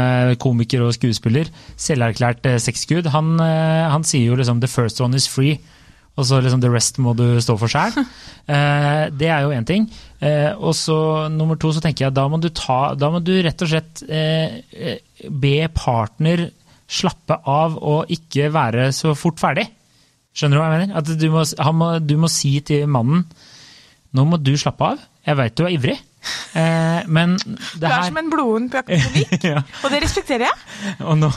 komiker 0.43 0.83
og 0.87 0.95
skuespiller, 0.97 1.51
selverklært 1.81 2.47
sexgud, 2.63 3.07
han, 3.15 3.37
han 3.39 4.05
sier 4.07 4.33
jo 4.33 4.39
liksom 4.39 4.63
'the 4.63 4.71
first 4.71 5.01
one 5.03 5.19
is 5.19 5.29
free'. 5.31 5.61
Og 6.21 6.27
så 6.29 6.43
liksom 6.45 6.61
the 6.61 6.71
rest 6.73 6.99
må 7.01 7.15
du 7.17 7.25
stå 7.41 7.57
for 7.61 7.73
sjæl. 7.73 7.97
Eh, 8.43 9.05
det 9.15 9.29
er 9.31 9.45
jo 9.45 9.53
én 9.55 9.63
ting. 9.63 9.85
Eh, 10.19 10.51
og 10.59 10.75
så 10.75 11.29
nummer 11.31 11.55
to 11.55 11.69
så 11.71 11.79
tenker 11.79 12.09
jeg 12.09 12.15
da 12.17 12.25
må 12.27 12.41
du 12.43 12.49
ta 12.51 12.97
Da 12.99 13.07
må 13.15 13.21
du 13.23 13.31
rett 13.39 13.63
og 13.63 13.71
slett 13.71 14.03
eh, 14.11 14.57
eh, 14.75 14.99
be 15.31 15.69
partner 15.71 16.49
slappe 16.91 17.39
av 17.47 17.77
og 17.79 18.11
ikke 18.11 18.51
være 18.51 18.89
så 18.97 19.15
fort 19.15 19.39
ferdig. 19.39 19.69
Skjønner 20.33 20.57
du 20.57 20.63
hva 20.63 20.69
jeg 20.71 20.81
mener? 20.81 21.01
At 21.01 21.11
du 21.21 21.27
må, 21.33 21.45
han 21.45 21.77
må, 21.77 21.91
du 22.01 22.15
må 22.21 22.31
si 22.33 22.57
til 22.65 22.87
mannen 22.91 23.27
nå 24.13 24.25
må 24.29 24.39
du 24.41 24.55
slappe 24.61 24.93
av. 24.93 25.05
Jeg 25.25 25.39
veit 25.39 25.55
du 25.57 25.63
er 25.65 25.73
ivrig, 25.73 25.95
eh, 26.59 27.05
men 27.07 27.37
Du 27.39 27.85
er 27.87 28.03
som 28.09 28.19
en 28.19 28.31
bloden 28.31 28.67
på 28.73 28.81
jakt 28.81 29.45
ja. 29.47 29.63
og 29.63 29.93
det 29.95 30.01
respekterer 30.03 30.49
jeg. 30.49 30.97
Og 31.07 31.15
nå, 31.21 31.31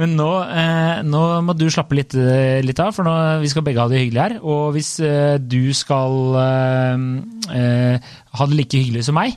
men 0.00 0.14
nå, 0.16 0.28
eh, 0.46 1.00
nå 1.04 1.22
må 1.44 1.56
du 1.58 1.66
slappe 1.72 1.98
litt, 1.98 2.14
eh, 2.14 2.62
litt 2.64 2.80
av, 2.82 2.94
for 2.96 3.04
nå, 3.06 3.16
vi 3.42 3.50
skal 3.52 3.66
begge 3.66 3.82
ha 3.82 3.90
det 3.90 4.04
hyggelig 4.04 4.22
her. 4.22 4.36
Og 4.46 4.70
hvis 4.76 4.94
eh, 5.04 5.36
du 5.42 5.74
skal 5.76 6.38
eh, 6.44 7.04
eh, 7.58 8.14
ha 8.38 8.48
det 8.48 8.60
like 8.62 8.80
hyggelig 8.80 9.08
som 9.10 9.18
meg, 9.18 9.36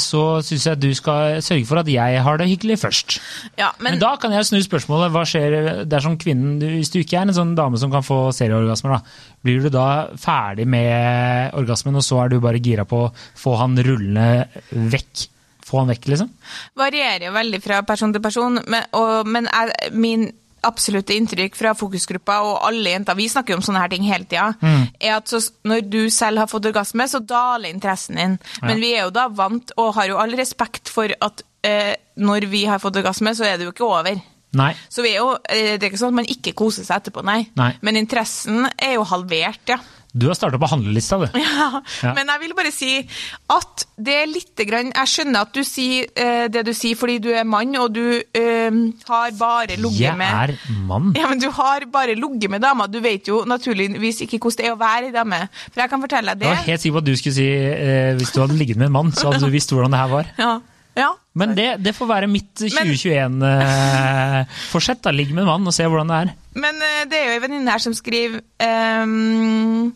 så 0.00 0.22
syns 0.40 0.64
jeg 0.70 0.80
du 0.80 0.88
skal 0.96 1.42
sørge 1.44 1.66
for 1.68 1.82
at 1.82 1.88
jeg 1.92 2.22
har 2.24 2.38
det 2.40 2.48
hyggelig 2.48 2.78
først. 2.80 3.18
Ja, 3.60 3.72
Men, 3.78 3.94
men, 3.94 4.00
da 4.00 4.14
kan 4.20 4.32
jeg 4.32 4.46
snu 4.48 4.60
spørsmålet. 4.64 5.12
Hva 5.12 5.24
skjer 5.28 5.84
dersom 5.84 6.16
kvinnen 6.20 6.56
Hvis 6.62 6.92
du 6.94 7.00
ikke 7.02 7.20
er 7.20 7.28
en 7.28 7.36
sånn 7.36 7.52
dame 7.58 7.80
som 7.80 7.92
kan 7.92 8.06
få 8.06 8.32
serieorgasmer, 8.32 8.96
da, 8.96 9.28
blir 9.44 9.60
du 9.60 9.68
da 9.72 9.88
ferdig 10.20 10.66
med 10.70 11.54
orgasmen, 11.58 12.00
og 12.00 12.06
så 12.06 12.24
er 12.24 12.32
du 12.32 12.40
bare 12.44 12.62
gira 12.64 12.86
på 12.88 13.04
å 13.06 13.12
få 13.12 13.58
han 13.60 13.76
rullende 13.84 14.46
vekk? 14.72 15.28
Få 15.64 15.80
han 15.80 15.92
vekk, 15.92 16.08
liksom? 16.12 16.32
varierer 16.76 17.28
jo 17.30 17.36
veldig 17.36 17.60
fra 17.64 17.78
person 17.88 18.12
til 18.12 18.22
person, 18.24 18.58
men, 18.68 18.88
og, 18.96 19.28
men 19.28 19.48
er, 19.48 19.72
min 19.96 20.26
absolutte 20.66 21.14
inntrykk 21.16 21.54
fra 21.58 21.74
fokusgruppa 21.78 22.38
og 22.48 22.58
alle 22.68 22.94
jenter, 22.96 23.14
vi 23.18 23.28
snakker 23.28 23.54
jo 23.54 23.60
om 23.60 23.64
sånne 23.66 23.80
her 23.84 23.92
ting 23.92 24.02
hele 24.08 24.24
tida, 24.24 24.54
Mm. 24.60 24.88
er 25.00 25.16
at 25.16 25.28
så, 25.28 25.40
når 25.64 25.88
du 25.90 26.10
selv 26.10 26.38
har 26.38 26.46
fått 26.50 26.66
orgasme, 26.66 27.06
så 27.08 27.20
daler 27.24 27.70
interessen 27.70 28.16
din. 28.16 28.38
Men 28.62 28.80
vi 28.80 28.94
er 28.94 29.04
jo 29.04 29.10
da 29.10 29.28
vant, 29.28 29.72
og 29.76 29.94
har 29.94 30.06
jo 30.08 30.18
all 30.18 30.34
respekt 30.36 30.88
for 30.88 31.08
at 31.20 31.42
eh, 31.64 31.94
når 32.18 32.46
vi 32.50 32.64
har 32.68 32.78
fått 32.78 32.96
orgasme, 32.96 33.30
så 33.34 33.44
er 33.48 33.56
det 33.58 33.64
jo 33.64 33.72
ikke 33.72 33.86
over. 33.88 34.20
Nei. 34.54 34.74
Så 34.88 35.02
vi 35.02 35.10
er 35.14 35.16
jo, 35.22 35.30
eh, 35.48 35.76
det 35.78 35.82
er 35.82 35.90
ikke 35.90 35.98
sånn 35.98 36.12
at 36.12 36.20
man 36.20 36.28
ikke 36.30 36.52
koser 36.54 36.84
seg 36.84 37.00
etterpå, 37.00 37.24
nei. 37.24 37.48
Nei. 37.56 37.72
Men 37.82 37.96
interessen 37.96 38.68
er 38.78 38.94
jo 38.98 39.04
halvert, 39.04 39.64
ja. 39.68 39.78
Du 40.16 40.28
har 40.30 40.36
starta 40.38 40.58
på 40.62 40.68
handlelista, 40.70 41.16
du. 41.18 41.26
Ja, 41.42 41.80
Ja. 42.04 42.12
men 42.14 42.28
jeg 42.30 42.40
vil 42.44 42.52
bare 42.54 42.70
si 42.70 42.90
at 43.50 43.84
det 43.98 44.14
er 44.14 44.26
lite 44.30 44.64
grann 44.68 44.92
Jeg 44.94 45.10
skjønner 45.10 45.40
at 45.46 45.52
du 45.56 45.62
sier 45.66 46.06
eh, 46.16 46.46
det 46.54 46.62
du 46.66 46.72
sier 46.76 46.94
fordi 46.98 47.16
du 47.24 47.28
er 47.34 47.42
mann, 47.44 47.74
og 47.80 47.92
du 47.94 48.20
eh, 48.20 48.70
har 49.08 49.30
bare 49.38 49.74
ligget 49.76 50.00
Jeg 50.00 50.14
er 50.14 50.54
mann. 50.86 51.12
ja, 51.18 51.26
men 51.28 51.38
Du 51.42 51.48
har 51.50 51.86
bare 51.92 52.14
ligget 52.14 52.50
med 52.50 52.62
damer. 52.62 52.86
Du 52.86 53.00
vet 53.04 53.26
jo 53.28 53.42
naturligvis 53.46 54.22
ikke 54.26 54.38
hvordan 54.38 54.62
det 54.62 54.68
er 54.70 54.76
å 54.76 54.78
være 54.80 55.08
ei 55.10 55.14
dame. 55.14 55.40
For 55.72 55.82
jeg 55.82 55.90
kan 55.90 56.00
fortelle 56.06 56.34
deg 56.34 56.44
det. 56.44 56.46
Jeg 56.52 56.56
var 56.60 56.68
helt 56.70 56.84
sikker 56.86 56.98
på 56.98 57.02
at 57.02 57.08
du 57.10 57.16
skulle 57.18 57.34
si 57.40 57.48
eh, 57.50 58.14
hvis 58.20 58.30
du 58.34 58.40
hadde 58.44 58.58
ligget 58.60 58.76
med 58.78 58.86
en 58.92 58.96
mann, 59.00 59.12
så 59.12 59.32
hadde 59.32 59.42
du 59.48 59.50
visst 59.54 59.74
hvordan 59.74 59.90
det 59.94 59.98
her 60.04 60.14
var. 60.14 60.30
Ja. 60.38 60.52
Ja. 60.94 61.08
Men 61.34 61.56
det, 61.58 61.82
det 61.82 61.90
får 61.96 62.06
være 62.06 62.28
mitt 62.30 62.54
2021-forsett. 62.62 65.00
da 65.02 65.10
Ligg 65.14 65.32
med 65.34 65.42
en 65.42 65.48
mann 65.50 65.66
og 65.66 65.74
se 65.74 65.82
hvordan 65.88 66.06
det 66.12 66.18
er. 66.22 66.28
Men 66.54 66.74
eh, 66.86 67.02
det 67.10 67.18
er 67.18 67.24
jo 67.26 67.34
ei 67.34 67.42
venninne 67.42 67.70
her 67.74 67.82
som 67.82 67.94
skriver 67.96 68.38
ehm, 68.62 69.90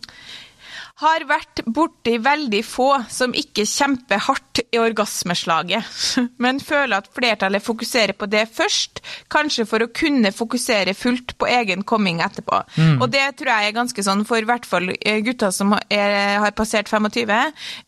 har 0.99 1.23
vært 1.29 1.61
borti 1.65 2.17
veldig 2.19 2.59
få 2.67 2.89
som 3.11 3.31
ikke 3.37 3.63
kjemper 3.67 4.19
hardt 4.25 4.61
i 4.69 4.79
orgasmeslaget, 4.81 5.85
men 6.43 6.59
føler 6.59 6.99
at 6.99 7.07
flertallet 7.15 7.63
fokuserer 7.63 8.15
på 8.19 8.27
det 8.31 8.45
først, 8.51 8.99
kanskje 9.31 9.65
for 9.69 9.85
å 9.85 9.91
kunne 9.95 10.33
fokusere 10.35 10.95
fullt 10.97 11.37
på 11.39 11.47
egen 11.49 11.85
komming 11.87 12.19
etterpå. 12.25 12.61
Og 12.99 13.07
det 13.13 13.23
tror 13.39 13.53
jeg 13.53 13.69
er 13.69 13.77
ganske 13.77 14.03
sånn 14.05 14.25
for 14.27 14.41
i 14.41 14.47
hvert 14.47 14.67
fall 14.67 14.91
eh, 14.97 15.21
gutter 15.23 15.53
som 15.55 15.73
er, 15.77 16.15
har 16.43 16.55
passert 16.57 16.91
25. 16.91 17.31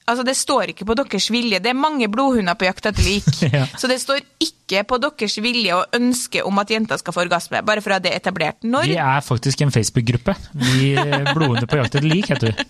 Altså 0.07 0.25
Det 0.27 0.35
står 0.37 0.71
ikke 0.73 0.87
på 0.87 0.95
deres 1.01 1.27
vilje. 1.33 1.59
Det 1.63 1.71
er 1.71 1.77
mange 1.77 2.07
blodhunder 2.11 2.57
på 2.59 2.69
jakt 2.69 2.91
etter 2.91 3.07
lik. 3.07 3.29
Ja. 3.51 3.65
Så 3.75 3.89
det 3.89 3.97
står 3.99 4.21
ikke 4.39 4.60
på 4.87 4.99
deres 5.03 5.37
vilje 5.43 5.75
og 5.75 5.97
ønske 5.97 6.43
om 6.47 6.61
at 6.61 6.71
jenter 6.71 6.99
skal 7.01 7.15
få 7.15 7.25
orgasme, 7.25 7.61
bare 7.67 7.83
for 7.83 7.93
å 7.93 7.99
ha 7.99 8.03
det 8.03 8.13
etablert. 8.15 8.61
Når 8.63 8.89
Vi 8.89 8.99
er 9.01 9.25
faktisk 9.25 9.63
en 9.65 9.73
Facebook-gruppe. 9.73 10.35
Vi 10.53 10.93
eh, 10.95 11.17
blodhunder 11.33 11.67
på 11.69 11.81
jakt 11.81 11.95
etter 11.95 12.07
lik, 12.07 12.31
heter 12.31 12.51
vi. 12.51 12.67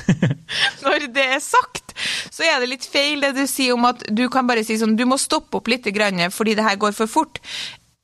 når 0.84 1.08
det 1.14 1.26
er 1.36 1.42
sagt, 1.42 1.96
så 2.32 2.46
er 2.46 2.62
det 2.62 2.70
litt 2.70 2.86
feil 2.88 3.24
det 3.24 3.34
du 3.36 3.44
sier 3.50 3.74
om 3.74 3.88
at 3.88 4.06
du 4.08 4.26
kan 4.32 4.46
bare 4.48 4.64
si 4.66 4.76
sånn 4.78 4.94
Du 4.98 5.04
må 5.08 5.18
stoppe 5.20 5.58
opp 5.58 5.68
litt 5.72 5.86
fordi 6.32 6.54
det 6.54 6.64
her 6.64 6.78
går 6.80 6.94
for 6.96 7.10
fort. 7.10 7.40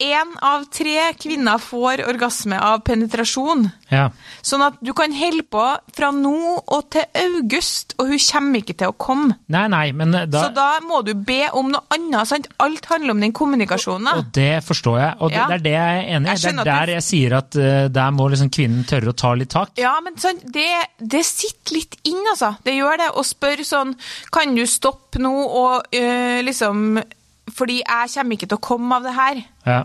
Én 0.02 0.31
av 0.42 0.64
tre 0.72 1.12
kvinner 1.20 1.61
får 1.62 2.00
orgasme 2.09 2.57
av 2.59 2.81
penetrasjon. 2.83 3.68
Ja. 3.92 4.09
Sånn 4.42 4.64
at 4.66 4.78
du 4.83 4.90
kan 4.98 5.12
holde 5.14 5.44
på 5.52 5.62
fra 5.94 6.09
nå 6.16 6.33
og 6.64 6.88
til 6.90 7.05
august, 7.20 7.94
og 8.00 8.09
hun 8.11 8.18
kommer 8.24 8.59
ikke 8.64 8.74
til 8.81 8.90
å 8.90 8.96
komme. 8.98 9.37
Nei, 9.52 9.66
nei, 9.70 9.92
men 9.94 10.14
eh, 10.18 10.24
da, 10.26 10.46
Så 10.48 10.55
da 10.57 10.81
må 10.83 11.05
du 11.07 11.12
be 11.14 11.44
om 11.55 11.70
noe 11.70 11.85
annet. 11.94 12.26
sant? 12.26 12.48
Alt 12.59 12.88
handler 12.90 13.14
om 13.14 13.20
den 13.22 13.33
kommunikasjonen. 13.37 14.09
Og, 14.16 14.24
Og 14.24 14.33
det 14.35 14.64
forstår 14.66 14.98
jeg, 15.05 15.14
og 15.20 15.31
det, 15.31 15.37
Ja. 15.38 15.46
det 15.52 15.55
er 15.61 15.64
det 15.68 15.76
jeg 15.76 16.02
er 16.02 16.11
enig 16.16 16.26
i. 16.33 16.35
Det 16.42 16.52
er 16.59 16.64
der 16.72 16.87
du- 16.87 16.92
jeg 16.96 17.02
sier 17.12 17.37
at 17.38 17.57
uh, 17.57 17.88
der 17.88 18.11
må 18.11 18.28
liksom 18.33 18.50
kvinnen 18.50 18.85
tørre 18.88 19.12
å 19.12 19.16
ta 19.16 19.35
litt 19.35 19.50
tak. 19.55 19.70
Ja, 19.78 19.94
men 20.00 20.16
sånn, 20.16 20.40
det, 20.50 20.68
det 20.98 21.24
sitter 21.24 21.74
litt 21.78 21.96
inn, 22.05 22.24
altså. 22.33 22.57
Det 22.64 22.74
gjør 22.74 22.98
det. 22.98 23.11
Å 23.14 23.22
spørre 23.22 23.62
sånn 23.64 23.94
Kan 24.33 24.55
du 24.57 24.64
stoppe 24.66 25.20
nå 25.22 25.31
og 25.31 25.85
uh, 25.94 26.42
liksom 26.42 27.02
Fordi 27.56 27.80
jeg 27.82 28.14
kommer 28.14 28.38
ikke 28.38 28.48
til 28.50 28.58
å 28.58 28.64
komme 28.64 28.98
av 28.98 29.08
det 29.08 29.16
her. 29.16 29.42
Ja. 29.66 29.80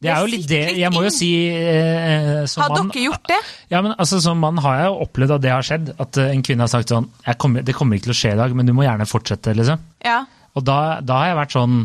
Det 0.00 0.08
er 0.08 0.22
jo 0.24 0.30
litt 0.30 0.46
det 0.48 0.60
Jeg 0.78 0.88
må 0.94 1.02
jo 1.04 1.10
si 1.12 1.28
eh, 1.52 2.46
som 2.48 2.64
Har 2.64 2.72
dere 2.78 3.02
gjort 3.06 3.28
det? 3.28 3.38
Ja, 3.68 3.82
men 3.84 3.92
altså 3.92 4.22
Som 4.24 4.40
mann 4.40 4.56
har 4.64 4.78
jeg 4.80 4.86
jo 4.88 4.96
opplevd 5.04 5.36
at 5.36 5.44
det 5.44 5.52
har 5.52 5.66
skjedd. 5.68 5.92
At 6.02 6.16
eh, 6.22 6.32
en 6.32 6.44
kvinne 6.46 6.64
har 6.64 6.72
sagt 6.72 6.92
sånn 6.92 7.10
kommer, 7.36 7.60
'Det 7.66 7.76
kommer 7.76 7.98
ikke 7.98 8.08
til 8.10 8.16
å 8.16 8.20
skje 8.22 8.34
i 8.34 8.40
dag, 8.40 8.56
men 8.56 8.66
du 8.68 8.72
må 8.76 8.86
gjerne 8.86 9.08
fortsette', 9.08 9.52
liksom. 9.56 9.82
Ja. 10.04 10.24
Og 10.56 10.64
da, 10.64 11.00
da 11.04 11.20
har 11.20 11.32
jeg 11.32 11.40
vært 11.42 11.56
sånn 11.58 11.78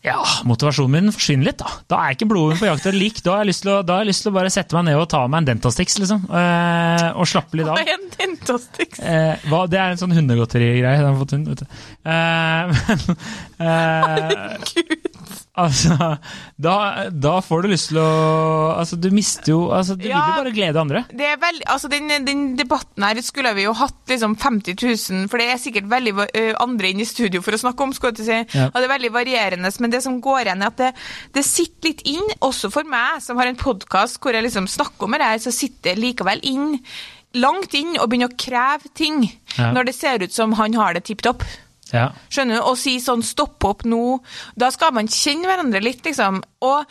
Ja, 0.00 0.16
motivasjonen 0.48 0.94
min 0.94 1.12
forsvinner 1.12 1.50
litt, 1.50 1.58
da. 1.60 1.74
Da 1.90 1.96
er 2.06 2.14
ikke 2.14 2.30
blodet 2.30 2.56
på 2.56 2.64
jakt 2.70 2.86
etter 2.86 2.96
lik. 2.96 3.18
Da 3.20 3.34
har, 3.34 3.42
jeg 3.42 3.50
lyst 3.50 3.66
til 3.66 3.72
å, 3.74 3.80
da 3.84 3.98
har 3.98 4.06
jeg 4.06 4.12
lyst 4.14 4.24
til 4.24 4.30
å 4.30 4.36
bare 4.38 4.52
sette 4.54 4.78
meg 4.78 4.86
ned 4.86 4.96
og 4.96 5.10
ta 5.12 5.26
meg 5.28 5.42
en 5.42 5.48
Dentastix, 5.50 5.98
liksom. 6.00 6.22
Eh, 6.24 7.08
og 7.20 7.28
slappe 7.28 7.58
litt 7.60 7.68
Hva 7.68 7.74
av. 7.74 7.82
er 7.82 7.98
en 7.98 8.06
Dentastix? 8.14 9.02
Eh, 9.04 9.44
hva, 9.50 9.66
det 9.68 9.82
er 9.82 9.92
en 9.92 10.00
sånn 10.00 10.14
hundegodterigreie. 10.16 11.02
den 11.02 11.04
har 11.10 11.18
fått 11.20 11.34
hund, 11.36 11.50
vet 11.52 11.60
du. 11.66 11.82
Eh, 12.14 12.80
men 12.88 13.49
eh, 13.60 14.56
altså, 15.60 15.96
da, 16.60 16.74
da 17.12 17.32
får 17.44 17.62
du 17.64 17.68
lyst 17.72 17.90
til 17.90 17.98
å 18.02 18.08
Altså, 18.80 18.96
du 18.96 19.08
mister 19.12 19.52
jo 19.52 19.58
altså, 19.74 19.96
Du 19.98 20.04
vil 20.06 20.14
jo 20.14 20.20
bare 20.38 20.52
glede 20.54 20.80
andre. 20.80 21.02
Det 21.10 21.26
er 21.26 21.38
veldig, 21.42 21.66
altså 21.74 21.90
den, 21.92 22.08
den 22.24 22.42
debatten 22.58 23.04
her 23.04 23.20
skulle 23.24 23.52
vi 23.58 23.66
jo 23.66 23.74
hatt 23.76 24.12
liksom 24.12 24.36
50 24.40 24.78
000, 24.80 25.26
for 25.30 25.42
det 25.42 25.48
er 25.52 25.60
sikkert 25.60 25.88
veldig 25.90 26.14
andre 26.62 26.92
inne 26.92 27.04
i 27.04 27.08
studio 27.08 27.42
for 27.44 27.56
å 27.56 27.60
snakke 27.60 27.84
om, 27.84 27.92
skulle 27.96 28.16
jeg 28.22 28.28
si. 28.30 28.58
Ja. 28.58 28.68
Og 28.70 28.78
det 28.80 28.86
er 28.88 28.94
veldig 28.94 29.12
varierende, 29.14 29.72
men 29.82 29.92
det 29.92 30.02
som 30.06 30.20
går 30.24 30.46
igjen 30.46 30.64
er 30.64 30.72
at 30.72 30.80
det, 30.80 30.90
det 31.36 31.44
sitter 31.46 31.90
litt 31.90 32.04
inn, 32.08 32.26
også 32.46 32.70
for 32.72 32.88
meg 32.88 33.20
som 33.24 33.40
har 33.40 33.50
en 33.50 33.58
podkast 33.60 34.20
hvor 34.22 34.36
jeg 34.36 34.46
liksom 34.46 34.68
snakker 34.70 35.08
om 35.08 35.18
det 35.18 35.26
her, 35.34 35.42
så 35.42 35.52
sitter 35.54 35.92
det 35.92 36.00
likevel 36.00 36.40
inn, 36.48 36.78
langt 37.40 37.74
inn, 37.78 37.96
og 38.00 38.08
begynner 38.10 38.30
å 38.32 38.38
kreve 38.40 38.90
ting 38.96 39.26
Ja. 39.58 39.72
når 39.74 39.90
det 39.90 39.96
ser 39.98 40.22
ut 40.22 40.32
som 40.34 40.52
han 40.60 40.74
har 40.78 40.94
det 40.96 41.04
tipp 41.10 41.22
topp. 41.26 41.42
Ja. 41.92 42.10
Skjønner 42.30 42.60
du? 42.60 42.62
Å 42.70 42.76
si 42.78 42.98
sånn 43.02 43.22
'stopp 43.24 43.64
opp 43.64 43.84
nå', 43.84 44.20
da 44.56 44.70
skal 44.70 44.92
man 44.96 45.10
kjenne 45.10 45.48
hverandre 45.48 45.82
litt, 45.82 46.04
liksom. 46.06 46.42
Og 46.60 46.84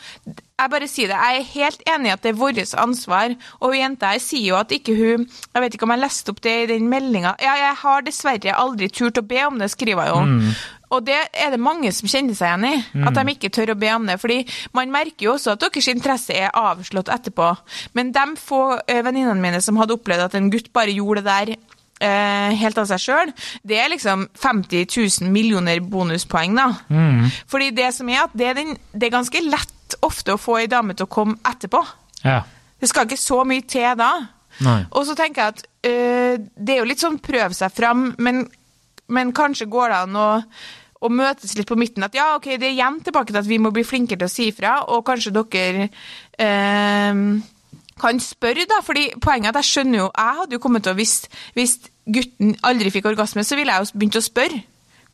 jeg 0.60 0.70
bare 0.70 0.88
sier 0.90 1.08
det, 1.08 1.16
jeg 1.16 1.38
er 1.40 1.52
helt 1.54 1.86
enig 1.88 2.10
i 2.10 2.12
at 2.12 2.24
det 2.24 2.32
er 2.34 2.40
vårt 2.40 2.74
ansvar. 2.76 3.36
Og 3.60 3.76
jenta 3.76 4.12
her 4.12 4.20
sier 4.20 4.50
jo 4.50 4.58
at 4.58 4.72
ikke 4.74 4.96
hun 4.98 5.24
Jeg 5.30 5.62
vet 5.62 5.74
ikke 5.74 5.86
om 5.86 5.94
jeg 5.94 6.02
leste 6.02 6.30
opp 6.32 6.42
det 6.44 6.56
i 6.64 6.66
den 6.66 6.90
meldinga. 6.90 7.36
Ja, 7.40 7.54
jeg 7.56 7.78
har 7.80 8.04
dessverre 8.04 8.56
aldri 8.56 8.90
turt 8.92 9.18
å 9.18 9.26
be 9.26 9.40
om 9.46 9.58
det, 9.58 9.70
skriver 9.72 10.12
hun 10.12 10.36
jo. 10.40 10.52
Og 10.90 11.04
det 11.06 11.20
er 11.38 11.52
det 11.52 11.60
mange 11.62 11.92
som 11.94 12.10
kjenner 12.10 12.34
seg 12.34 12.50
igjen 12.50 12.66
i. 12.66 13.04
At 13.06 13.14
de 13.14 13.22
ikke 13.30 13.52
tør 13.54 13.74
å 13.74 13.78
be 13.78 13.90
om 13.94 14.06
det. 14.10 14.18
fordi 14.20 14.40
man 14.74 14.90
merker 14.90 15.28
jo 15.28 15.34
også 15.36 15.54
at 15.54 15.62
deres 15.62 15.88
interesse 15.88 16.34
er 16.34 16.50
avslått 16.50 17.08
etterpå. 17.08 17.52
Men 17.94 18.10
de 18.12 18.24
få 18.36 18.80
eh, 18.86 19.02
venninnene 19.06 19.40
mine 19.40 19.60
som 19.62 19.78
hadde 19.78 19.94
opplevd 19.94 20.26
at 20.26 20.34
en 20.34 20.50
gutt 20.50 20.72
bare 20.74 20.90
gjorde 20.90 21.22
det 21.22 21.30
der 21.30 21.56
eh, 22.00 22.54
helt 22.60 22.78
av 22.80 22.88
seg 22.90 23.02
sjøl, 23.04 23.32
det 23.62 23.78
er 23.80 23.92
liksom 23.92 24.26
50 24.40 24.86
000 25.22 25.30
millioner 25.32 25.80
bonuspoeng, 25.80 26.56
da. 26.58 26.70
Fordi 27.50 27.70
det 27.76 27.90
som 27.96 28.08
er 28.12 28.24
at 28.24 28.34
det 28.34 28.50
er, 28.50 28.58
den, 28.58 28.74
det 28.92 29.08
er 29.08 29.16
ganske 29.18 29.44
lett 29.46 29.96
ofte 30.06 30.34
å 30.36 30.40
få 30.40 30.60
ei 30.62 30.68
dame 30.70 30.94
til 30.96 31.08
å 31.08 31.12
komme 31.12 31.38
etterpå. 31.46 31.84
ja. 32.24 32.42
Det 32.80 32.88
skal 32.88 33.04
ikke 33.04 33.20
så 33.20 33.42
mye 33.44 33.60
til 33.68 33.90
da. 34.00 34.06
Nei. 34.64 34.78
Og 34.96 35.04
så 35.04 35.12
tenker 35.12 35.42
jeg 35.42 35.52
at 35.52 35.58
øh, 35.90 36.38
det 36.56 36.72
er 36.72 36.78
jo 36.78 36.86
litt 36.88 37.02
sånn 37.02 37.18
prøve 37.20 37.52
seg 37.52 37.74
fram, 37.76 38.06
men, 38.24 38.46
men 39.12 39.34
kanskje 39.36 39.66
går 39.68 39.92
det 39.92 39.98
an 40.06 40.16
å, 40.16 40.28
å 40.96 41.10
møtes 41.12 41.52
litt 41.58 41.68
på 41.68 41.76
midten. 41.76 42.06
At 42.06 42.16
ja, 42.16 42.30
ok, 42.38 42.54
det 42.56 42.70
er 42.70 42.72
igjen 42.72 42.96
tilbake 43.04 43.34
til 43.34 43.40
at 43.42 43.50
vi 43.50 43.58
må 43.60 43.68
bli 43.76 43.84
flinkere 43.84 44.22
til 44.22 44.30
å 44.30 44.32
si 44.32 44.48
fra, 44.56 44.78
og 44.88 45.04
kanskje 45.10 45.34
dere 45.36 45.90
øh, 46.40 47.20
kan 48.00 48.20
spørre, 48.24 48.66
da. 48.70 48.80
fordi 48.84 49.10
poenget 49.20 49.50
er 49.50 49.54
at 49.54 49.62
jeg 49.62 49.70
skjønner 49.70 50.02
jo 50.02 50.08
Jeg 50.10 50.40
hadde 50.40 50.56
jo 50.56 50.62
kommet 50.64 50.86
til 50.86 50.94
å 50.94 50.98
hvis, 50.98 51.14
hvis 51.58 51.78
gutten 52.10 52.56
aldri 52.66 52.92
fikk 52.94 53.10
orgasme, 53.12 53.44
så 53.46 53.58
ville 53.58 53.72
jeg 53.74 53.86
jo 53.86 53.98
begynt 54.00 54.18
å 54.20 54.24
spørre. 54.24 54.62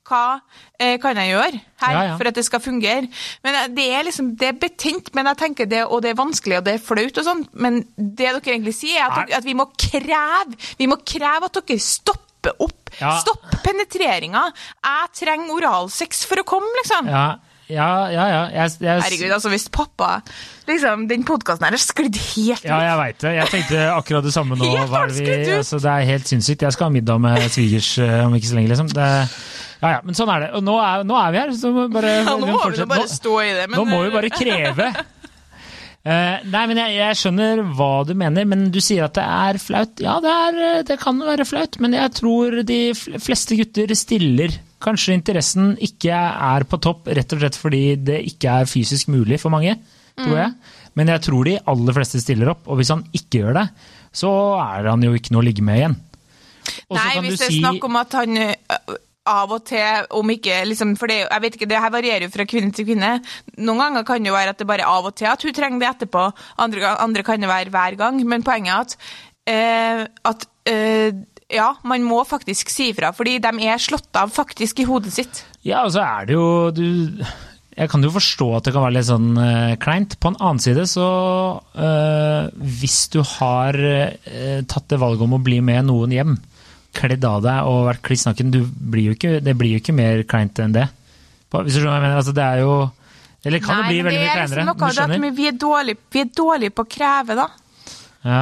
Hva 0.07 0.39
eh, 0.79 1.01
kan 1.03 1.19
jeg 1.19 1.33
gjøre 1.33 1.59
her 1.83 1.95
Ja, 1.97 2.03
ja. 2.07 2.13
for 2.19 2.31
at 2.31 2.37
det 2.39 2.45
skal 2.47 2.63
fungere? 2.63 3.09
Men 3.43 3.57
eh, 3.59 3.73
Det 3.75 3.87
er 3.91 4.07
liksom, 4.07 4.29
det 4.39 4.53
er 4.53 4.61
betent, 4.63 5.11
men 5.19 5.27
jeg 5.33 5.41
tenker 5.41 5.71
det, 5.71 5.83
og 5.87 6.05
det 6.05 6.13
er 6.13 6.21
vanskelig 6.21 6.61
og 6.61 6.69
det 6.69 6.77
er 6.77 6.85
flaut. 6.85 7.19
og 7.19 7.27
sånn, 7.27 7.43
Men 7.53 7.81
det 7.97 8.29
dere 8.29 8.39
egentlig 8.55 8.77
sier, 8.79 9.01
er 9.03 9.11
at, 9.11 9.35
at 9.41 9.47
vi 9.47 9.57
må 9.59 9.67
kreve 9.75 10.55
vi 10.79 10.87
må 10.91 11.01
kreve 11.03 11.51
at 11.51 11.59
dere 11.59 11.83
stopper 11.83 12.55
opp. 12.63 12.93
Ja. 13.01 13.17
Stopp 13.19 13.43
penetreringa. 13.65 14.45
Jeg 14.87 15.13
trenger 15.19 15.57
oralsex 15.59 16.23
for 16.31 16.41
å 16.41 16.47
komme, 16.47 16.71
liksom. 16.79 17.11
Ja, 17.11 17.27
ja, 17.67 18.07
ja. 18.15 18.25
ja. 18.31 18.43
Jeg, 18.55 18.77
jeg, 18.81 19.03
Herregud, 19.03 19.33
altså 19.35 19.51
hvis 19.51 19.67
pappa 19.75 20.21
liksom, 20.69 21.09
Den 21.11 21.25
podkasten 21.27 21.67
her 21.67 21.75
har 21.75 21.83
sklidd 21.83 22.15
helt 22.15 22.63
ut. 22.63 22.69
Ja, 22.69 22.79
jeg 22.85 22.99
veit 23.01 23.21
det. 23.25 23.33
Jeg 23.35 23.53
tenkte 23.55 23.85
akkurat 23.91 24.27
det 24.27 24.35
samme 24.37 24.59
nå. 24.59 24.69
Helt 24.77 24.93
var 24.93 25.11
vi, 25.11 25.27
altså, 25.57 25.81
det 25.83 25.91
er 25.91 26.07
helt 26.13 26.31
sinnssykt. 26.31 26.63
Jeg 26.63 26.77
skal 26.77 26.89
ha 26.89 26.95
middag 26.95 27.23
med 27.23 27.43
svigers 27.51 27.91
eh, 28.03 28.21
om 28.27 28.35
ikke 28.39 28.51
så 28.53 28.59
lenge, 28.59 28.71
liksom. 28.71 28.91
Det, 28.95 29.09
ja, 29.83 29.97
ja, 29.97 30.01
men 30.07 30.19
sånn 30.19 30.31
er 30.33 30.47
det. 30.47 30.53
Og 30.59 30.65
nå 30.67 30.77
er, 30.83 31.05
nå 31.07 31.19
er 31.21 31.35
vi 31.35 31.43
her, 31.43 31.53
så 31.59 31.73
bare, 31.93 32.15
Ja, 32.23 32.37
nå 32.39 32.55
må 32.55 32.63
vi 32.71 32.89
bare 32.89 33.09
stå 33.11 33.37
i 33.43 33.53
det. 33.53 33.67
Men, 33.69 33.79
Nå 33.81 33.87
må 33.91 34.03
vi 34.07 34.15
bare 34.15 34.31
kreve. 34.33 34.91
Uh, 36.07 36.37
nei, 36.55 36.63
men 36.71 36.81
jeg, 36.81 36.95
jeg 37.01 37.21
skjønner 37.23 37.65
hva 37.77 37.91
du 38.07 38.15
mener, 38.19 38.47
men 38.49 38.69
du 38.75 38.79
sier 38.85 39.09
at 39.09 39.19
det 39.19 39.27
er 39.27 39.61
flaut. 39.63 39.99
Ja, 40.03 40.17
det, 40.25 40.39
er, 40.47 40.63
eh, 40.71 40.85
det 40.87 41.01
kan 41.03 41.19
være 41.23 41.49
flaut, 41.49 41.81
men 41.83 41.99
jeg 41.99 42.15
tror 42.19 42.61
de 42.67 42.81
fleste 42.95 43.59
gutter 43.59 43.95
stiller. 43.99 44.55
Kanskje 44.83 45.15
interessen 45.17 45.71
ikke 45.81 46.13
er 46.13 46.65
på 46.69 46.79
topp 46.85 47.07
rett 47.09 47.33
og 47.33 47.41
slett 47.41 47.57
fordi 47.57 47.85
det 47.97 48.19
ikke 48.29 48.59
er 48.63 48.69
fysisk 48.69 49.09
mulig 49.09 49.39
for 49.41 49.51
mange, 49.55 49.79
tror 50.19 50.37
jeg. 50.43 50.53
Men 50.97 51.09
jeg 51.13 51.23
tror 51.27 51.45
de 51.49 51.59
aller 51.73 51.97
fleste 51.97 52.21
stiller 52.21 52.51
opp, 52.53 52.67
og 52.69 52.77
hvis 52.81 52.93
han 52.93 53.05
ikke 53.17 53.41
gjør 53.43 53.57
det, 53.61 53.67
så 54.17 54.31
er 54.61 54.91
han 54.91 55.03
jo 55.05 55.15
ikke 55.17 55.33
noe 55.35 55.43
å 55.45 55.47
ligge 55.49 55.65
med 55.65 55.81
igjen. 55.81 55.97
Også 56.91 57.01
Nei, 57.03 57.11
kan 57.15 57.25
hvis 57.27 57.37
du 57.37 57.43
det 57.43 57.49
er 57.49 57.53
si- 57.55 57.61
snakk 57.63 57.85
om 57.89 57.97
at 58.01 58.17
han 58.21 58.39
av 59.27 59.51
og 59.57 59.65
til, 59.67 60.07
om 60.15 60.29
ikke 60.31 60.61
liksom, 60.71 60.93
For 61.01 61.11
det, 61.11 61.17
jeg 61.27 61.43
vet 61.43 61.57
ikke, 61.59 61.67
det 61.73 61.81
her 61.83 61.91
varierer 61.91 62.27
jo 62.29 62.31
fra 62.31 62.45
kvinne 62.47 62.71
til 62.77 62.87
kvinne. 62.87 63.09
Noen 63.59 63.81
ganger 63.83 64.05
kan 64.07 64.23
det 64.23 64.31
jo 64.31 64.37
være 64.37 64.53
at 64.55 64.61
det 64.63 64.67
bare 64.71 64.85
er 64.87 64.93
av 64.93 65.09
og 65.11 65.17
til 65.19 65.27
at 65.27 65.43
hun 65.43 65.53
trenger 65.57 65.83
det 65.83 65.89
etterpå. 65.89 66.27
Andre, 66.63 66.93
andre 67.03 67.25
kan 67.27 67.41
det 67.43 67.49
være 67.51 67.73
hver 67.75 67.97
gang. 67.99 68.21
Men 68.23 68.45
poenget 68.47 68.71
er 68.71 68.77
at, 68.85 68.97
eh, 69.51 70.05
at 70.31 70.47
eh, 70.71 71.11
ja, 71.53 71.73
man 71.87 72.03
må 72.07 72.23
faktisk 72.27 72.71
si 72.73 72.91
ifra. 72.91 73.13
Fordi 73.15 73.39
de 73.43 73.53
er 73.69 73.83
slått 73.83 74.19
av 74.19 74.33
faktisk 74.35 74.83
i 74.83 74.89
hodet 74.89 75.15
sitt. 75.15 75.45
Ja, 75.67 75.85
og 75.87 75.95
så 75.95 76.03
er 76.03 76.27
det 76.27 76.35
jo 76.37 76.49
du, 76.75 77.23
Jeg 77.77 77.91
kan 77.93 78.03
jo 78.03 78.11
forstå 78.15 78.49
at 78.57 78.67
det 78.67 78.75
kan 78.75 78.87
være 78.87 78.97
litt 78.99 79.09
sånn 79.09 79.31
uh, 79.39 79.77
kleint. 79.83 80.19
På 80.19 80.33
en 80.33 80.41
annen 80.41 80.63
side 80.63 80.89
så 80.91 81.07
uh, 81.61 82.51
Hvis 82.57 83.07
du 83.15 83.21
har 83.37 83.79
uh, 83.79 84.61
tatt 84.67 84.91
det 84.91 85.01
valget 85.03 85.27
om 85.27 85.39
å 85.39 85.43
bli 85.43 85.61
med 85.63 85.87
noen 85.91 86.15
hjem, 86.15 86.37
kledd 86.97 87.25
av 87.29 87.43
deg 87.45 87.71
og 87.71 87.87
vært 87.91 88.05
kliss 88.07 88.27
naken, 88.27 88.53
det 88.55 88.63
blir 88.65 89.11
jo 89.13 89.81
ikke 89.83 89.97
mer 89.97 90.23
kleint 90.29 90.59
enn 90.65 90.75
det. 90.75 90.89
Hvis 91.53 91.77
du 91.77 91.81
skjønner 91.81 91.93
hva 91.93 91.99
jeg 92.01 92.07
mener? 92.09 92.21
Altså, 92.21 92.35
det 92.37 92.45
er 92.45 92.63
jo 92.65 92.73
Eller 93.47 93.63
kan 93.63 93.79
det 93.81 93.91
bli 93.93 94.01
veldig 94.03 94.19
mye 94.19 94.29
er 94.29 94.39
kleinere? 94.41 94.63
liksom 94.63 94.71
noe 94.73 94.79
men 94.81 94.89
av 94.89 94.97
det 94.97 95.05
at 95.05 95.51
er 95.51 95.59
dårlige 95.63 95.99
vi 96.13 96.23
er 96.25 96.31
dårlige 96.41 96.75
på 96.75 96.85
å 96.85 96.89
kreve, 96.97 97.37
da. 97.39 97.47
Ja. 98.27 98.41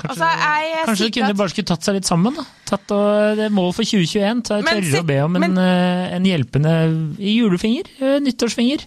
Kanskje, 0.00 0.10
Altså, 0.10 0.28
jeg 0.40 0.86
kanskje 0.86 0.96
sikker 1.04 1.20
kunne 1.20 1.30
at- 1.30 1.36
bare 1.40 1.48
skulle 1.52 1.66
tatt 1.70 1.82
seg 1.86 1.94
litt 1.94 2.08
sammen? 2.08 2.34
da? 2.40 2.44
Tatt 2.70 2.90
og, 2.96 3.36
det 3.36 3.50
mål 3.52 3.72
for 3.76 3.84
2021. 3.84 4.42
Så 4.46 4.58
Men 4.64 4.82
Tørre 4.82 5.02
å 5.02 5.06
be 5.06 5.18
om 5.24 5.36
en, 5.36 5.40
men- 5.40 5.58
eh, 5.58 6.16
en 6.16 6.24
hjelpende 6.24 6.74
julefinger. 7.18 7.84
eh, 8.00 8.18
Nyttårsfinger. 8.20 8.86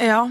Ja. 0.00 0.28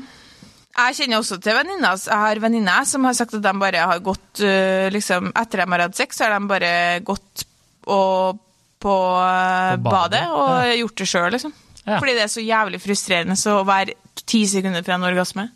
Jeg 0.78 0.94
kjenner 1.00 1.18
også 1.18 1.40
til 1.42 1.54
venninner. 1.58 1.98
Jeg 1.98 2.14
har 2.22 2.36
venninner 2.40 2.86
som 2.86 3.04
har 3.04 3.14
sagt 3.18 3.34
at 3.34 3.42
de 3.42 3.54
bare 3.60 3.82
har 3.90 4.00
gått 4.00 4.42
øh, 4.46 4.92
liksom, 4.94 5.32
Etter 5.36 5.64
de 5.64 5.72
har 5.72 5.80
hatt 5.88 5.96
sex, 5.96 6.18
så 6.20 6.28
har 6.30 6.40
de 6.40 6.48
bare 6.48 7.00
gått 7.04 7.46
og, 7.88 8.38
på, 8.80 8.94
På 8.94 9.82
badet, 9.90 10.28
og 10.30 10.50
og 10.50 10.78
gjort 10.78 10.96
det 11.02 11.08
sjøl, 11.08 11.32
liksom. 11.34 11.54
Ja. 11.88 11.98
Fordi 12.02 12.14
det 12.18 12.24
er 12.28 12.32
så 12.34 12.44
jævlig 12.44 12.82
frustrerende 12.84 13.38
så 13.40 13.62
å 13.62 13.66
være 13.66 13.96
ti 14.28 14.46
sekunder 14.46 14.84
fra 14.84 14.98
en 15.00 15.08
orgasme. 15.08 15.48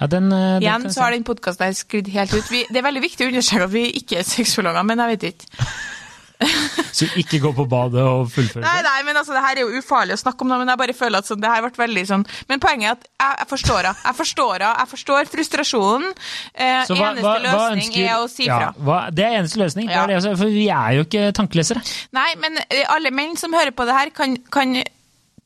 Ja, 0.00 0.06
den, 0.10 0.30
eh, 0.32 0.58
den 0.58 0.62
Igjen 0.66 0.88
så 0.92 1.04
har 1.06 1.10
den 1.14 1.24
podkasten 1.24 1.74
sklidd 1.78 2.08
helt 2.14 2.32
ut. 2.34 2.48
Vi, 2.50 2.64
det 2.70 2.80
er 2.80 2.86
veldig 2.88 3.02
viktig 3.04 3.26
å 3.26 3.30
understreke 3.32 3.64
at 3.68 3.74
vi 3.74 3.84
ikke 4.00 4.18
er 4.18 4.26
sexologer, 4.26 4.82
men 4.84 4.98
jeg 4.98 5.14
vet 5.14 5.28
ikke. 5.32 5.66
Så 6.94 7.06
ikke 7.16 7.38
gå 7.40 7.50
på 7.54 7.64
badet 7.70 8.02
og 8.02 8.26
fullføre 8.34 8.60
Nei, 8.64 8.80
nei, 8.84 8.96
men 9.06 9.16
altså, 9.16 9.32
det 9.36 9.40
her 9.44 9.56
er 9.56 9.62
jo 9.62 9.78
ufarlig 9.78 10.16
å 10.16 10.20
snakke 10.20 10.42
om, 10.44 10.50
det, 10.50 10.58
men 10.60 10.72
jeg 10.72 10.80
bare 10.80 10.96
føler 10.98 11.22
at 11.22 11.28
sånn, 11.30 11.40
det 11.40 11.48
her 11.48 11.62
ble 11.62 11.70
veldig 11.78 12.02
sånn 12.10 12.24
Men 12.50 12.60
poenget 12.62 12.90
er 12.90 12.96
at 12.98 13.06
jeg, 13.06 13.36
jeg 13.38 13.48
forstår 13.52 13.78
henne. 13.86 14.02
Jeg 14.04 14.18
forstår 14.18 14.52
henne. 14.56 14.72
Jeg 14.82 14.90
forstår 14.90 15.30
frustrasjonen. 15.30 16.10
Eh, 16.52 16.82
Så 16.90 16.98
hva- 16.98 17.12
eneste 17.12 17.24
hva- 17.24 17.38
hva 17.38 17.46
løsning 17.46 17.86
ønsker- 17.86 18.10
er 18.10 18.18
å 18.18 18.28
si 18.34 18.48
ja, 18.50 18.58
fra. 18.58 18.84
hva, 18.90 18.98
det 19.14 19.24
er 19.28 19.38
eneste 19.38 19.62
løsning, 19.62 19.86
det 19.88 19.94
Ja. 19.96 20.02
er 20.02 20.06
det, 20.12 20.18
altså, 20.20 20.34
for 20.42 20.52
vi 20.58 20.66
er 20.68 20.90
jo 20.98 21.04
ikke 21.06 21.24
tankelesere. 21.38 21.84
Nei, 22.18 22.28
men 22.42 22.58
eh, 22.68 22.84
alle 22.90 23.10
menn 23.14 23.36
som 23.40 23.54
hører 23.54 23.70
på 23.70 23.86
det 23.86 23.94
her, 23.94 24.10
kan, 24.10 24.36
kan 24.50 24.82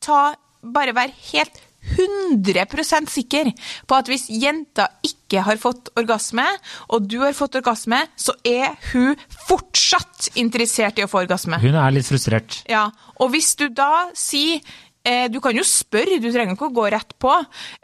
ta 0.01 0.21
Bare 0.59 0.91
være 0.91 1.13
helt 1.31 1.55
100% 1.79 3.09
sikker 3.11 3.51
på 3.87 3.97
at 3.97 4.09
hvis 4.11 4.27
jenta 4.29 4.89
ikke 5.05 5.43
har 5.45 5.59
fått 5.61 5.91
orgasme, 5.99 6.45
og 6.93 7.07
du 7.09 7.19
har 7.23 7.35
fått 7.37 7.57
orgasme, 7.59 8.01
så 8.19 8.35
er 8.47 8.75
hun 8.91 9.15
fortsatt 9.47 10.31
interessert 10.39 10.99
i 10.99 11.05
å 11.05 11.09
få 11.09 11.23
orgasme. 11.23 11.59
Hun 11.61 11.77
er 11.79 11.95
litt 11.95 12.09
frustrert. 12.09 12.61
Ja, 12.69 12.89
og 13.19 13.33
hvis 13.33 13.53
du 13.59 13.67
da 13.73 14.09
sier 14.17 14.59
eh, 15.05 15.27
Du 15.31 15.39
kan 15.41 15.55
jo 15.55 15.63
spørre, 15.65 16.19
du 16.19 16.29
trenger 16.31 16.55
ikke 16.55 16.69
å 16.69 16.75
gå 16.75 16.87
rett 16.91 17.15
på. 17.21 17.33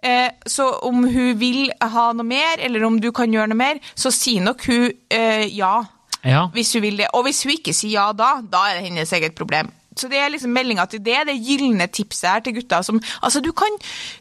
Eh, 0.03 0.29
så 0.45 0.67
om 0.85 1.05
hun 1.07 1.37
vil 1.39 1.71
ha 1.79 2.11
noe 2.13 2.27
mer, 2.27 2.59
eller 2.59 2.85
om 2.87 2.99
du 3.01 3.11
kan 3.15 3.31
gjøre 3.31 3.53
noe 3.53 3.61
mer, 3.61 3.81
så 3.95 4.11
sier 4.13 4.43
nok 4.45 4.67
hun 4.69 4.89
eh, 5.09 5.47
ja. 5.55 5.77
Ja. 6.25 6.47
Hvis 6.53 6.73
hun 6.75 6.83
vil 6.85 6.99
det. 6.99 7.11
Og 7.13 7.27
hvis 7.27 7.43
hun 7.45 7.55
ikke 7.55 7.73
sier 7.75 7.99
ja 7.99 8.11
da, 8.17 8.39
da 8.41 8.67
er 8.69 8.79
det 8.79 8.89
hennes 8.89 9.13
eget 9.13 9.37
problem. 9.37 9.69
Så 9.95 10.09
det 10.11 10.19
er 10.19 10.31
liksom 10.33 10.51
meldinga 10.55 10.85
til 10.91 10.99
det, 11.03 11.21
det 11.29 11.37
gylne 11.39 11.87
tipset 11.87 12.27
her 12.29 12.43
til 12.45 12.57
gutter 12.57 12.83
som 12.83 12.99
Altså, 13.23 13.41
du 13.43 13.51
kan 13.55 13.77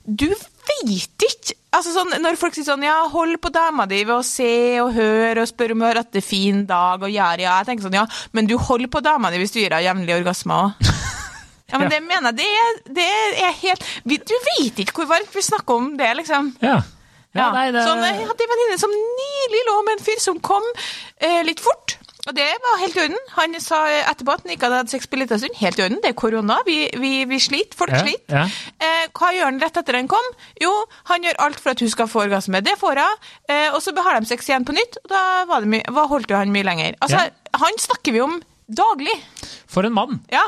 Du 0.06 0.28
veit 0.30 1.26
ikke! 1.26 1.56
Altså 1.74 1.90
sånn, 1.96 2.14
Når 2.22 2.38
folk 2.38 2.54
sier 2.54 2.66
sånn 2.68 2.84
Ja, 2.86 3.00
hold 3.10 3.40
på 3.42 3.50
dama 3.54 3.86
di 3.90 4.04
ved 4.04 4.14
å 4.14 4.22
se 4.26 4.80
og 4.82 4.94
høre 4.94 5.42
og 5.42 5.50
spørre 5.50 5.74
om 5.74 5.82
hun 5.82 5.88
har 5.90 6.02
hatt 6.04 6.14
en 6.20 6.24
fin 6.24 6.62
dag 6.68 7.02
og 7.02 7.10
gjør 7.10 7.42
ja. 7.42 7.58
Jeg 7.58 7.70
tenker 7.72 7.88
sånn, 7.88 7.98
ja, 7.98 8.06
men 8.32 8.46
du 8.50 8.54
holder 8.58 8.92
på 8.92 9.02
dama 9.04 9.32
di 9.34 9.42
hvis 9.42 9.54
du 9.54 9.60
gir 9.60 9.74
henne 9.74 9.82
jevnlige 9.88 10.20
orgasmer 10.22 10.68
òg. 10.68 10.94
Ja, 11.72 11.78
men 11.80 11.88
Ja. 11.88 11.94
det 11.96 12.00
mener 12.04 12.30
jeg, 12.30 12.36
det 12.36 12.46
er, 12.46 12.74
det 12.94 13.04
er 13.48 13.54
helt 13.62 13.86
Du 14.04 14.34
vet 14.44 14.78
ikke 14.84 15.00
hvor 15.00 15.08
varmt 15.10 15.32
vi 15.34 15.42
snakker 15.42 15.74
om 15.80 15.94
det, 15.98 16.10
liksom. 16.20 16.52
Ja. 16.62 16.76
ja 17.34 17.40
Ja, 17.40 17.48
nei, 17.56 17.64
det, 17.74 17.82
sånn, 17.88 18.02
jeg 18.04 18.20
hadde 18.28 18.46
en 18.46 18.52
venninne 18.52 18.78
som 18.78 18.92
nylig 18.94 19.62
lå 19.70 19.76
med 19.88 19.96
en 19.96 20.04
fyr 20.06 20.20
som 20.22 20.38
kom 20.44 20.62
eh, 21.18 21.40
litt 21.48 21.64
fort. 21.64 21.96
Og 22.24 22.32
det 22.32 22.46
var 22.64 22.78
helt 22.80 22.94
i 22.96 23.02
orden. 23.02 23.18
Han 23.36 23.54
sa 23.60 23.82
etterpå 23.98 24.32
at 24.32 24.44
han 24.46 24.52
ikke 24.54 24.64
hadde 24.64 24.78
hatt 24.80 24.92
sex 24.94 25.04
på 25.10 25.18
en 25.18 25.20
liten 25.26 25.40
stund. 25.42 25.58
Helt 25.60 25.76
i 25.76 25.82
orden, 25.84 25.98
det 26.00 26.08
er 26.14 26.16
korona. 26.16 26.56
Vi, 26.64 26.76
vi, 27.02 27.10
vi 27.28 27.40
sliter. 27.42 27.76
Folk 27.76 27.92
Ja, 27.92 28.00
sliter. 28.00 28.38
ja. 28.38 28.44
Eh, 28.80 29.02
hva 29.12 29.28
gjør 29.36 29.50
han 29.50 29.60
rett 29.60 29.76
etter 29.82 29.98
han 29.98 30.08
kom? 30.08 30.30
Jo, 30.62 30.70
han 31.10 31.26
gjør 31.26 31.36
alt 31.44 31.60
for 31.60 31.74
at 31.74 31.82
hun 31.84 31.92
skal 31.92 32.08
få 32.08 32.22
orgasme. 32.24 32.62
Det 32.64 32.78
får 32.80 33.02
hun. 33.02 33.20
Eh, 33.52 33.68
og 33.76 33.82
så 33.84 33.92
har 34.00 34.16
de 34.16 34.30
sex 34.30 34.48
igjen 34.48 34.64
på 34.64 34.72
nytt, 34.72 34.96
og 35.04 35.12
da 35.12 35.20
var 35.52 35.66
det 35.66 35.72
mye, 35.76 36.06
holdt 36.14 36.32
jo 36.32 36.40
han 36.40 36.52
mye 36.54 36.64
lenger. 36.70 36.96
Altså, 37.04 37.26
Ja. 37.26 37.58
Han 37.60 37.76
snakker 37.78 38.10
vi 38.16 38.18
om 38.24 38.38
daglig. 38.66 39.12
For 39.70 39.84
en 39.86 39.92
mann! 39.94 40.16
Ja. 40.32 40.42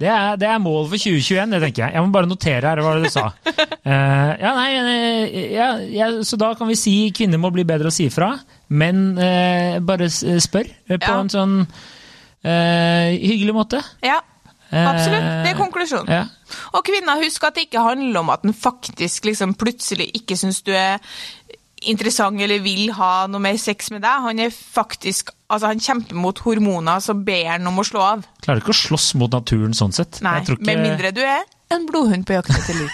Det 0.00 0.08
er, 0.08 0.38
det 0.40 0.48
er 0.48 0.56
mål 0.64 0.86
for 0.88 0.96
2021, 0.96 1.50
det 1.52 1.60
tenker 1.66 1.82
jeg. 1.84 1.92
Jeg 1.98 2.02
må 2.06 2.10
bare 2.16 2.26
notere 2.30 2.64
her 2.72 2.80
hva 2.80 2.94
du 2.96 3.04
sa. 3.12 3.26
Uh, 3.44 4.32
ja, 4.46 4.54
nei, 4.56 4.70
eh, 4.80 5.36
ja, 5.52 5.66
ja, 5.92 6.08
så 6.24 6.38
da 6.40 6.54
kan 6.56 6.72
vi 6.72 6.78
si 6.80 6.94
kvinner 7.12 7.36
må 7.38 7.52
bli 7.52 7.66
bedre 7.68 7.92
å 7.92 7.94
si 7.94 8.08
fra, 8.10 8.30
men 8.70 9.18
eh, 9.18 9.78
bare 9.82 10.06
spør 10.10 10.66
eh, 10.88 10.96
på 10.98 11.10
Ja. 11.10 11.20
en 11.20 11.28
sånn 11.32 11.54
eh, 12.44 13.16
hyggelig 13.18 13.54
måte. 13.56 13.82
ja. 14.02 14.20
Eh, 14.72 14.86
Absolutt. 14.86 15.24
Det 15.42 15.50
er 15.50 15.56
konklusjonen. 15.58 16.08
Ja. 16.14 16.26
Og 16.78 16.84
kvinner, 16.86 17.18
husk 17.24 17.42
at 17.42 17.56
det 17.58 17.64
ikke 17.66 17.82
handler 17.82 18.20
om 18.20 18.28
at 18.30 18.44
den 18.46 18.52
faktisk 18.54 19.24
liksom 19.26 19.56
plutselig 19.58 20.06
ikke 20.14 20.36
syns 20.38 20.60
du 20.62 20.70
er 20.70 21.00
interessant 21.90 22.38
eller 22.40 22.60
vil 22.62 22.92
ha 22.94 23.26
noe 23.26 23.42
mer 23.42 23.56
sex 23.58 23.90
med 23.90 24.04
deg. 24.06 24.22
Han 24.28 24.38
er 24.46 24.50
faktisk 24.54 25.34
Altså, 25.50 25.66
han 25.72 25.80
kjemper 25.82 26.14
mot 26.14 26.38
hormoner, 26.44 27.00
så 27.02 27.16
ber 27.26 27.48
han 27.50 27.66
om 27.66 27.80
å 27.82 27.82
slå 27.82 27.98
av. 28.06 28.20
Klarer 28.44 28.60
ikke 28.62 28.70
å 28.70 28.78
slåss 28.86 29.08
mot 29.18 29.32
naturen 29.34 29.72
sånn 29.74 29.90
sett. 29.92 30.20
Nei, 30.22 30.36
ikke- 30.44 30.62
Med 30.64 30.78
mindre 30.78 31.10
du 31.12 31.20
er 31.26 31.42
en 31.74 31.86
blodhund 31.88 32.24
på 32.24 32.36
jakt 32.38 32.50
etter 32.54 32.78
lik. 32.78 32.90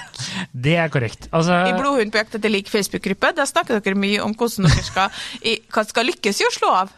Det 0.53 0.77
er 0.83 0.93
korrekt. 0.93 1.29
Altså, 1.33 1.57
I 1.69 1.75
Blodhund 1.79 2.13
på 2.15 2.21
jakt 2.21 2.37
etter 2.39 2.53
lik 2.53 2.71
Facebook-gruppe 2.73 3.33
der 3.37 3.49
snakker 3.49 3.81
dere 3.81 3.99
mye 3.99 4.23
om 4.25 4.35
hvordan 4.37 4.69
dere 4.71 4.85
skal, 4.87 5.25
i, 5.43 5.59
skal 5.91 6.09
lykkes 6.11 6.43
i 6.43 6.49
å 6.49 6.53
slå 6.55 6.73
av. 6.83 6.95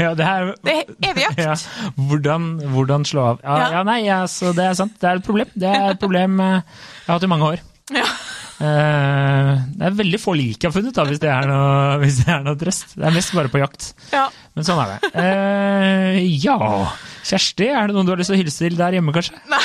ja, 0.00 0.14
det 0.16 0.24
er, 0.24 0.52
Det 0.64 0.74
er 0.74 1.10
evig 1.10 1.26
jakt. 1.26 1.40
Ja, 1.44 1.56
hvordan, 2.10 2.52
hvordan 2.74 3.04
slå 3.08 3.26
av. 3.34 3.42
Ja, 3.44 3.58
Ja. 3.60 3.70
ja 3.78 3.82
nei, 3.86 4.00
ja, 4.06 4.22
så 4.30 4.54
det 4.56 4.70
er 4.70 4.78
sant. 4.78 4.96
Det 5.00 5.10
er 5.10 5.20
et 5.20 5.26
problem. 5.26 5.50
Det 5.54 5.68
er 5.68 5.90
et 5.94 6.00
problem 6.00 6.40
eh, 6.40 6.60
jeg 6.60 7.08
har 7.10 7.18
hatt 7.18 7.28
i 7.28 7.32
mange 7.34 7.50
år. 7.54 7.66
Ja. 7.90 8.06
Uh, 8.60 9.56
det 9.72 9.86
er 9.88 9.94
veldig 9.96 10.18
få 10.20 10.34
lik 10.36 10.60
jeg 10.60 10.68
har 10.68 10.74
funnet, 10.74 10.92
da, 10.92 11.06
hvis 11.08 11.20
det, 11.22 11.30
noe, 11.48 11.94
hvis 12.02 12.18
det 12.20 12.28
er 12.34 12.42
noe 12.44 12.58
trøst. 12.60 12.92
Det 12.92 13.06
er 13.08 13.14
mest 13.16 13.32
bare 13.34 13.50
på 13.52 13.62
jakt. 13.62 13.94
ja. 14.12 14.26
Men 14.54 14.66
sånn 14.66 14.80
er 14.82 14.92
det. 14.92 15.10
Uh, 15.14 16.18
ja 16.42 16.56
Kjersti, 17.24 17.70
er 17.70 17.88
det 17.88 17.96
noen 17.96 18.08
du 18.08 18.12
har 18.12 18.20
lyst 18.20 18.32
til 18.32 18.36
å 18.36 18.40
hilse 18.42 18.64
til 18.66 18.76
der 18.76 18.98
hjemme, 18.98 19.14
kanskje? 19.16 19.40
Nei. 19.48 19.62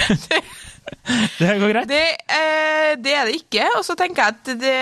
det 1.40 1.54
går 1.60 1.72
greit? 1.74 1.88
Det, 1.90 2.02
eh, 2.36 2.90
det 3.00 3.14
er 3.16 3.30
det 3.30 3.36
ikke. 3.40 3.66
Og 3.78 3.84
så 3.86 3.96
tenker 3.98 4.22
jeg 4.22 4.36
at 4.36 4.52
det, 4.60 4.76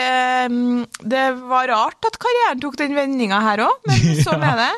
mm, 0.52 0.82
det 1.14 1.24
var 1.50 1.68
rart 1.72 2.08
at 2.10 2.18
karrieren 2.20 2.60
tok 2.62 2.76
den 2.80 2.96
vendinga 2.98 3.40
her 3.44 3.64
òg, 3.68 3.78
men 3.88 4.02
sånn 4.26 4.42
Ja, 4.44 4.52
er 4.54 4.60
det. 4.64 4.72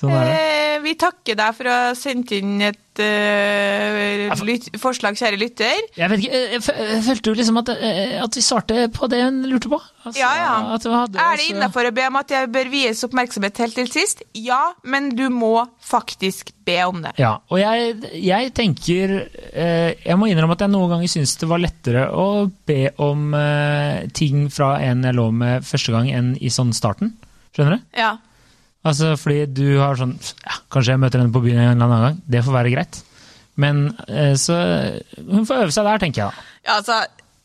sånn 0.00 0.14
er 0.14 0.30
det. 0.30 0.38
Eh, 0.38 0.78
vi 0.84 0.96
takker 1.00 1.38
deg 1.38 1.54
for 1.56 1.70
å 1.70 1.76
ha 1.88 1.92
sendt 1.98 2.32
inn 2.36 2.58
et 2.66 2.80
eh, 3.02 4.30
lyt, 4.46 4.68
forslag, 4.80 5.16
kjære 5.18 5.38
lytter. 5.40 5.80
Jeg 5.98 6.10
vet 6.12 6.24
ikke, 6.24 6.40
jeg 6.60 7.02
følte 7.06 7.30
jo 7.32 7.36
liksom 7.40 7.60
at, 7.62 7.72
eh, 7.74 8.14
at 8.22 8.36
vi 8.38 8.42
svarte 8.44 8.86
på 8.94 9.08
det 9.10 9.22
hun 9.24 9.40
lurte 9.50 9.70
på. 9.72 9.80
Altså, 10.04 10.18
Ja, 10.20 10.30
ja. 10.36 10.54
Hadde 10.74 11.18
Er 11.18 11.38
det 11.40 11.48
innafor 11.50 11.88
å 11.88 11.94
be 11.96 12.04
om 12.10 12.16
at 12.20 12.30
jeg 12.30 12.50
bør 12.52 12.68
vies 12.70 13.00
oppmerksomhet 13.06 13.58
helt 13.64 13.74
til 13.78 13.88
sist? 13.90 14.22
Ja, 14.36 14.74
men 14.84 15.08
du 15.16 15.26
må 15.32 15.64
faktisk 15.84 16.52
be 16.64 16.78
om 16.86 17.02
det. 17.04 17.14
Ja, 17.20 17.38
og 17.52 17.58
jeg, 17.60 17.96
jeg 18.24 18.52
tenker 18.56 19.10
eh, 19.52 19.90
Jeg 20.00 20.16
må 20.16 20.28
innrømme 20.30 20.54
at 20.56 20.62
jeg 20.64 20.72
noen 20.72 20.88
ganger 20.93 20.93
syns 21.10 21.34
det 21.40 21.48
var 21.50 21.62
lettere 21.62 22.06
å 22.10 22.46
be 22.68 22.88
om 23.02 23.34
eh, 23.38 24.04
ting 24.16 24.46
fra 24.52 24.76
en 24.84 25.04
jeg 25.06 25.16
lå 25.16 25.26
med 25.34 25.66
første 25.66 25.94
gang, 25.94 26.10
enn 26.14 26.30
i 26.40 26.52
sånn 26.52 26.72
starten. 26.76 27.12
Skjønner 27.54 27.78
du? 27.78 27.88
Ja. 27.98 28.14
Altså 28.84 29.14
fordi 29.16 29.46
du 29.48 29.78
har 29.80 29.96
sånn 29.96 30.12
ja, 30.18 30.58
Kanskje 30.72 30.92
jeg 30.92 31.00
møter 31.00 31.22
henne 31.22 31.32
på 31.32 31.40
byen 31.44 31.60
en 31.62 31.70
eller 31.72 31.86
annen 31.86 32.06
gang. 32.08 32.22
Det 32.34 32.42
får 32.44 32.56
være 32.58 32.72
greit. 32.74 33.00
Men 33.60 33.84
eh, 34.08 34.34
så 34.40 34.56
Hun 35.18 35.46
får 35.48 35.64
øve 35.64 35.74
seg 35.74 35.86
der, 35.88 36.02
tenker 36.02 36.24
jeg 36.24 36.32
da. 36.32 36.48
Ja, 36.64 36.78
altså, 36.78 36.98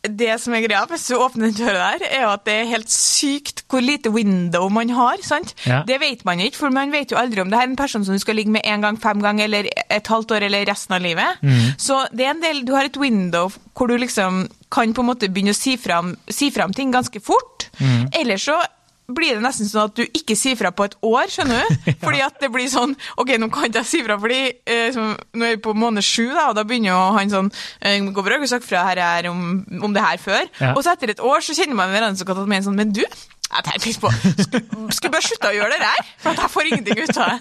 det 0.07 0.31
som 0.39 0.53
er 0.55 0.63
greia 0.63 0.85
hvis 0.87 1.09
du 1.09 1.17
åpner 1.19 1.49
den 1.49 1.57
døra 1.57 1.89
der, 1.91 2.05
er 2.07 2.21
jo 2.23 2.31
at 2.31 2.45
det 2.47 2.53
er 2.55 2.69
helt 2.69 2.91
sykt 2.93 3.65
hvor 3.69 3.83
lite 3.83 4.11
window 4.13 4.69
man 4.71 4.93
har. 4.95 5.19
sant? 5.25 5.53
Ja. 5.67 5.81
Det 5.87 5.99
vet 5.99 6.23
man 6.25 6.39
ikke, 6.39 6.57
for 6.61 6.73
man 6.73 6.93
vet 6.93 7.11
jo 7.11 7.19
aldri 7.19 7.43
om 7.43 7.51
det 7.51 7.59
er 7.59 7.67
en 7.67 7.75
person 7.79 8.05
som 8.07 8.15
du 8.15 8.23
skal 8.23 8.39
ligge 8.39 8.53
med 8.53 8.63
en 8.63 8.85
gang, 8.85 8.99
fem 9.01 9.19
ganger, 9.21 9.49
eller 9.49 9.67
et 9.89 10.07
halvt 10.07 10.31
år, 10.37 10.47
eller 10.47 10.65
resten 10.69 10.95
av 10.95 11.03
livet. 11.03 11.43
Mm. 11.43 11.75
Så 11.77 11.99
det 12.15 12.25
er 12.25 12.33
en 12.33 12.43
del, 12.43 12.63
du 12.65 12.73
har 12.77 12.87
et 12.87 12.99
window 12.99 13.51
hvor 13.75 13.91
du 13.91 13.97
liksom 13.99 14.45
kan 14.71 14.93
på 14.93 15.03
en 15.03 15.07
måte 15.07 15.29
begynne 15.31 15.55
å 15.55 15.57
si 15.57 15.75
fram, 15.79 16.13
si 16.31 16.49
fram 16.51 16.73
ting 16.75 16.91
ganske 16.95 17.19
fort. 17.23 17.69
Mm. 17.79 18.09
Eller 18.21 18.39
så 18.39 18.57
blir 19.15 19.37
det 19.37 19.43
nesten 19.43 19.69
sånn 19.69 19.89
at 19.89 19.97
du 19.97 20.03
ikke 20.05 20.35
sier 20.37 20.57
fra 20.59 20.71
på 20.75 20.85
et 20.87 20.95
år, 21.05 21.29
skjønner 21.31 21.63
du? 21.65 21.79
Fordi 22.05 22.21
at 22.25 22.37
det 22.41 22.51
blir 22.53 22.69
sånn 22.71 22.95
Ok, 23.19 23.33
nå 23.41 23.49
kan 23.53 23.69
ikke 23.69 23.81
jeg 23.81 23.89
si 23.89 24.01
fra, 24.05 24.17
fordi 24.21 24.39
eh, 24.69 24.89
som, 24.95 25.15
nå 25.35 25.47
er 25.47 25.55
vi 25.55 25.61
på 25.63 25.73
måned 25.77 26.05
sju, 26.05 26.27
da, 26.33 26.49
og 26.51 26.57
da 26.57 26.65
begynner 26.67 26.91
jo 26.91 26.99
han 27.17 27.33
sånn 27.33 27.49
eh, 27.81 27.97
Går 28.05 28.25
bra, 28.25 28.37
jeg 28.37 28.45
har 28.45 28.53
sagt 28.53 28.67
fra 28.67 28.83
her, 28.87 29.01
her 29.03 29.29
om, 29.31 29.63
om 29.85 29.95
det 29.95 30.03
her 30.03 30.21
før. 30.21 30.45
Ja. 30.59 30.73
Og 30.75 30.83
så 30.85 30.93
etter 30.93 31.13
et 31.13 31.23
år 31.23 31.43
så 31.45 31.55
kjenner 31.57 31.77
man 31.79 31.91
hverandre 31.93 32.19
så 32.19 32.27
godt 32.27 32.43
at 32.43 32.49
man 32.49 32.59
er 32.59 32.67
sånn 32.67 32.77
Men 32.79 32.93
du, 32.95 33.01
jeg 33.03 33.65
tenkte 33.65 33.89
litt 33.89 34.03
på 34.03 34.13
Skulle 34.45 34.95
skulle 34.95 35.15
bare 35.15 35.25
slutta 35.25 35.51
å 35.51 35.57
gjøre 35.57 35.73
det 35.75 35.81
der, 35.83 36.13
for 36.21 36.35
at 36.35 36.45
jeg 36.45 36.53
får 36.55 36.71
ingenting 36.71 37.03
ut 37.03 37.17
av 37.17 37.33
det. 37.33 37.39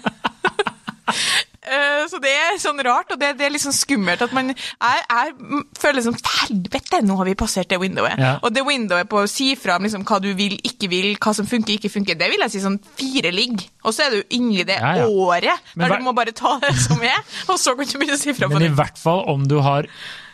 Eh, 1.69 2.05
Så 2.09 2.17
det 2.23 2.31
er 2.33 2.57
sånn 2.61 2.79
rart, 2.85 3.11
og 3.13 3.19
det, 3.21 3.35
det 3.37 3.45
er 3.45 3.51
litt 3.53 3.61
sånn 3.61 3.75
skummelt 3.75 4.21
at 4.25 4.31
man 4.33 4.49
jeg, 4.49 4.55
jeg 4.81 5.33
føler 5.79 6.01
sånn 6.05 6.17
Helvete, 6.39 7.01
nå 7.05 7.17
har 7.19 7.27
vi 7.29 7.35
passert 7.37 7.69
det 7.69 7.77
windowet. 7.81 8.17
Ja. 8.17 8.31
Og 8.41 8.53
det 8.55 8.63
windowet 8.65 9.09
på 9.11 9.21
å 9.21 9.27
si 9.29 9.51
fra 9.59 9.75
om 9.77 9.85
liksom, 9.85 10.05
hva 10.09 10.17
du 10.23 10.31
vil, 10.37 10.55
ikke 10.65 10.89
vil, 10.89 11.11
hva 11.21 11.33
som 11.37 11.45
funker, 11.49 11.75
ikke 11.77 11.91
funker, 11.93 12.17
det 12.17 12.29
vil 12.31 12.41
jeg 12.45 12.55
si 12.55 12.61
sånn 12.63 12.79
fire 12.97 13.31
ligg. 13.35 13.61
Og 13.85 13.93
så 13.95 14.07
er 14.07 14.15
du 14.17 14.35
inni 14.39 14.63
det 14.65 14.79
Ja, 14.79 14.95
ja. 15.03 15.07
året 15.07 15.59
der 15.75 15.85
hva- 15.89 15.99
du 15.99 16.03
må 16.07 16.15
bare 16.17 16.33
ta 16.35 16.57
det 16.63 16.73
som 16.79 17.01
er, 17.05 17.19
og 17.49 17.59
så 17.61 17.75
kan 17.77 17.85
du 17.85 17.97
begynne 17.99 18.17
å 18.17 18.21
si 18.21 18.33
fra 18.33 18.47
på 18.49 18.57
Men 18.57 18.71
i 18.71 18.75
hvert 18.81 18.97
fall 18.97 19.23
om 19.29 19.45
du 19.47 19.59
har 19.61 19.85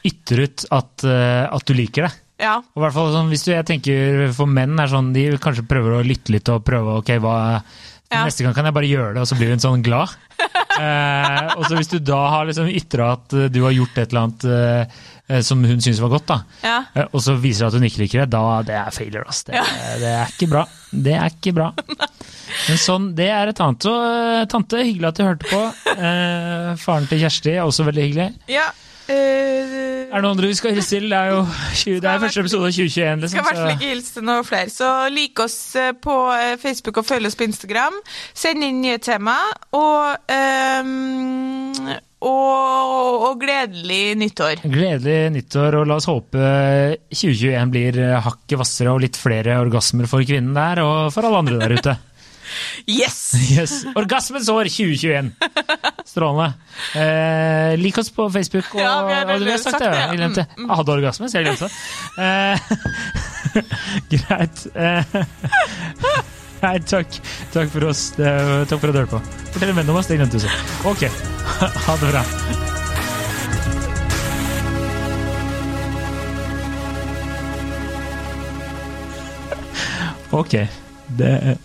ytret 0.05 0.65
at, 0.71 1.03
eh, 1.03 1.45
at 1.49 1.65
du 1.65 1.73
liker 1.75 2.07
det. 2.07 2.13
Ja. 2.39 2.57
Og 2.59 2.81
i 2.81 2.83
hvert 2.83 2.93
fall 2.97 3.13
sånn, 3.13 3.29
hvis 3.31 3.45
du, 3.47 3.53
jeg 3.53 3.63
tenker 3.63 4.25
For 4.35 4.45
menn 4.51 4.75
er 4.83 4.89
sånn, 4.91 5.13
de 5.15 5.21
kanskje 5.39 5.63
prøver 5.69 5.93
å 5.95 6.03
lytte 6.03 6.33
litt 6.35 6.49
og 6.51 6.65
prøve 6.67 6.97
ok, 6.99 7.13
hva 7.23 7.35
Ja. 8.13 8.21
Neste 8.27 8.43
gang 8.45 8.53
kan 8.53 8.67
jeg 8.69 8.75
bare 8.75 8.87
gjøre 8.87 9.13
det, 9.15 9.21
og 9.23 9.27
så 9.27 9.35
blir 9.39 9.49
hun 9.49 9.59
sånn 9.63 9.81
glad. 9.83 10.11
eh, 10.79 11.47
og 11.57 11.63
så 11.65 11.75
hvis 11.79 11.89
du 11.91 11.97
da 12.05 12.19
har 12.35 12.45
liksom 12.47 12.67
ytra 12.69 13.07
at 13.15 13.33
eh, 13.33 13.47
du 13.51 13.61
har 13.65 13.73
gjort 13.75 13.97
et 13.97 14.11
eller 14.13 14.27
annet 14.27 14.45
eh, 14.51 15.41
som 15.41 15.63
hun 15.65 15.81
syns 15.81 15.99
var 16.03 16.11
godt, 16.13 16.27
da, 16.29 16.37
Ja. 16.61 16.75
eh, 16.93 17.07
og 17.09 17.23
så 17.25 17.33
viser 17.41 17.65
det 17.65 17.71
at 17.71 17.77
hun 17.79 17.87
ikke 17.89 18.03
liker 18.03 18.21
det, 18.23 18.29
da 18.35 18.43
det 18.67 18.77
er 18.77 18.93
failure. 18.93 19.25
ass. 19.31 19.41
Det, 19.47 19.57
det 20.03 20.11
er 20.13 20.33
ikke 20.35 20.49
bra. 20.53 20.63
Det 20.93 21.15
er 21.17 21.33
ikke 21.33 21.55
bra. 21.57 21.71
Men 22.69 22.77
sånn, 22.79 23.09
det 23.17 23.29
er 23.33 23.51
et 23.51 23.61
annet. 23.65 23.87
Så 23.89 23.95
eh, 24.05 24.45
tante, 24.53 24.83
hyggelig 24.85 25.09
at 25.09 25.17
du 25.19 25.25
hørte 25.25 25.49
på. 25.49 25.63
Eh, 25.95 26.71
faren 26.85 27.09
til 27.09 27.23
Kjersti 27.25 27.55
er 27.57 27.63
også 27.65 27.87
veldig 27.89 28.05
hyggelig. 28.09 28.29
ja. 28.53 28.69
eh, 29.09 29.54
Er 30.15 30.21
det 30.21 30.29
noen 30.29 30.37
andre 30.37 30.47
vi 30.47 30.55
skal 30.55 30.71
hilse 30.71 30.93
til? 30.95 31.09
Det 31.11 31.17
er 31.17 31.33
jo 31.33 31.39
20, 31.75 31.95
det 31.99 32.07
er 32.07 32.21
første 32.23 32.43
episode 32.45 32.67
av 32.69 32.75
2021. 32.77 33.17
Liksom, 33.19 33.31
skal 33.33 33.41
i 33.41 33.43
hvert 33.43 33.57
fall 33.59 33.73
ikke 33.73 33.89
hilse 33.89 34.13
til 34.15 34.23
noen 34.29 34.45
flere. 34.47 34.71
Så 34.71 34.91
lik 35.11 35.41
oss 35.43 35.57
eh, 35.75 35.89
på 36.05 36.15
eh, 36.31 36.53
Facebook 36.61 37.01
og 37.01 37.07
følg 37.09 37.27
oss 37.27 37.35
på 37.35 37.43
Instagram. 37.49 37.97
Send 38.31 38.63
inn 38.63 38.79
nye 38.79 39.01
tema. 39.03 39.35
Og, 39.75 40.31
um, 40.31 41.91
og, 42.31 43.25
og 43.27 43.43
gledelig 43.43 44.15
nyttår. 44.23 44.63
Gledelig 44.63 45.19
nyttår, 45.35 45.81
og 45.81 45.91
la 45.91 45.99
oss 45.99 46.07
håpe 46.07 46.47
2021 47.11 47.75
blir 47.75 47.99
hakket 48.23 48.55
hvassere 48.61 48.95
og 48.95 49.03
litt 49.03 49.19
flere 49.19 49.59
orgasmer 49.65 50.07
for 50.07 50.23
kvinnen 50.23 50.55
der, 50.55 50.79
og 50.85 51.11
for 51.11 51.27
alle 51.27 51.43
andre 51.43 51.59
der 51.59 51.75
ute. 51.75 51.99
Yes! 52.87 53.17
Yes. 53.55 53.73
Orgasmens 53.95 54.49
år 54.51 54.67
2021! 54.71 55.31
Strålende. 56.05 56.53
Eh, 56.97 57.73
lik 57.81 57.97
oss 58.01 58.09
på 58.13 58.27
Facebook. 58.33 58.67
Og, 58.75 58.81
Ja, 58.81 58.93
vi 59.07 59.13
har 59.13 59.31
og 59.35 59.45
har 59.47 59.57
sagt 59.61 59.79
det. 59.79 59.89
ja. 59.91 60.07
Jeg 60.11 60.19
glemte. 60.21 60.45
Mm, 60.57 60.67
Jeg 60.69 60.77
hadde 60.81 60.95
orgasme, 60.95 61.29
så 61.31 61.39
jeg 61.39 61.47
glemte 61.47 61.67
det. 61.67 61.73
Eh, 62.25 62.57
greit. 64.15 64.65
Eh, 64.75 65.03
nei, 66.65 66.75
takk. 66.89 67.19
Takk 67.55 67.73
for 67.73 67.89
oss. 67.91 68.07
Takk 68.17 68.77
for 68.79 68.89
at 68.91 68.95
du 68.95 69.01
hørte 69.03 69.17
på. 69.17 69.23
Fortell 69.55 69.73
en 69.75 69.79
venn 69.81 69.93
om 69.95 70.01
oss, 70.01 70.09
det 70.11 70.19
glemte 70.21 70.39
du 70.41 70.45
så. 70.47 70.55
Ok. 70.91 71.07
Ha 71.59 71.99
det 72.01 72.11
bra. 72.13 72.25
Ok. 80.31 80.55
Det 81.17 81.57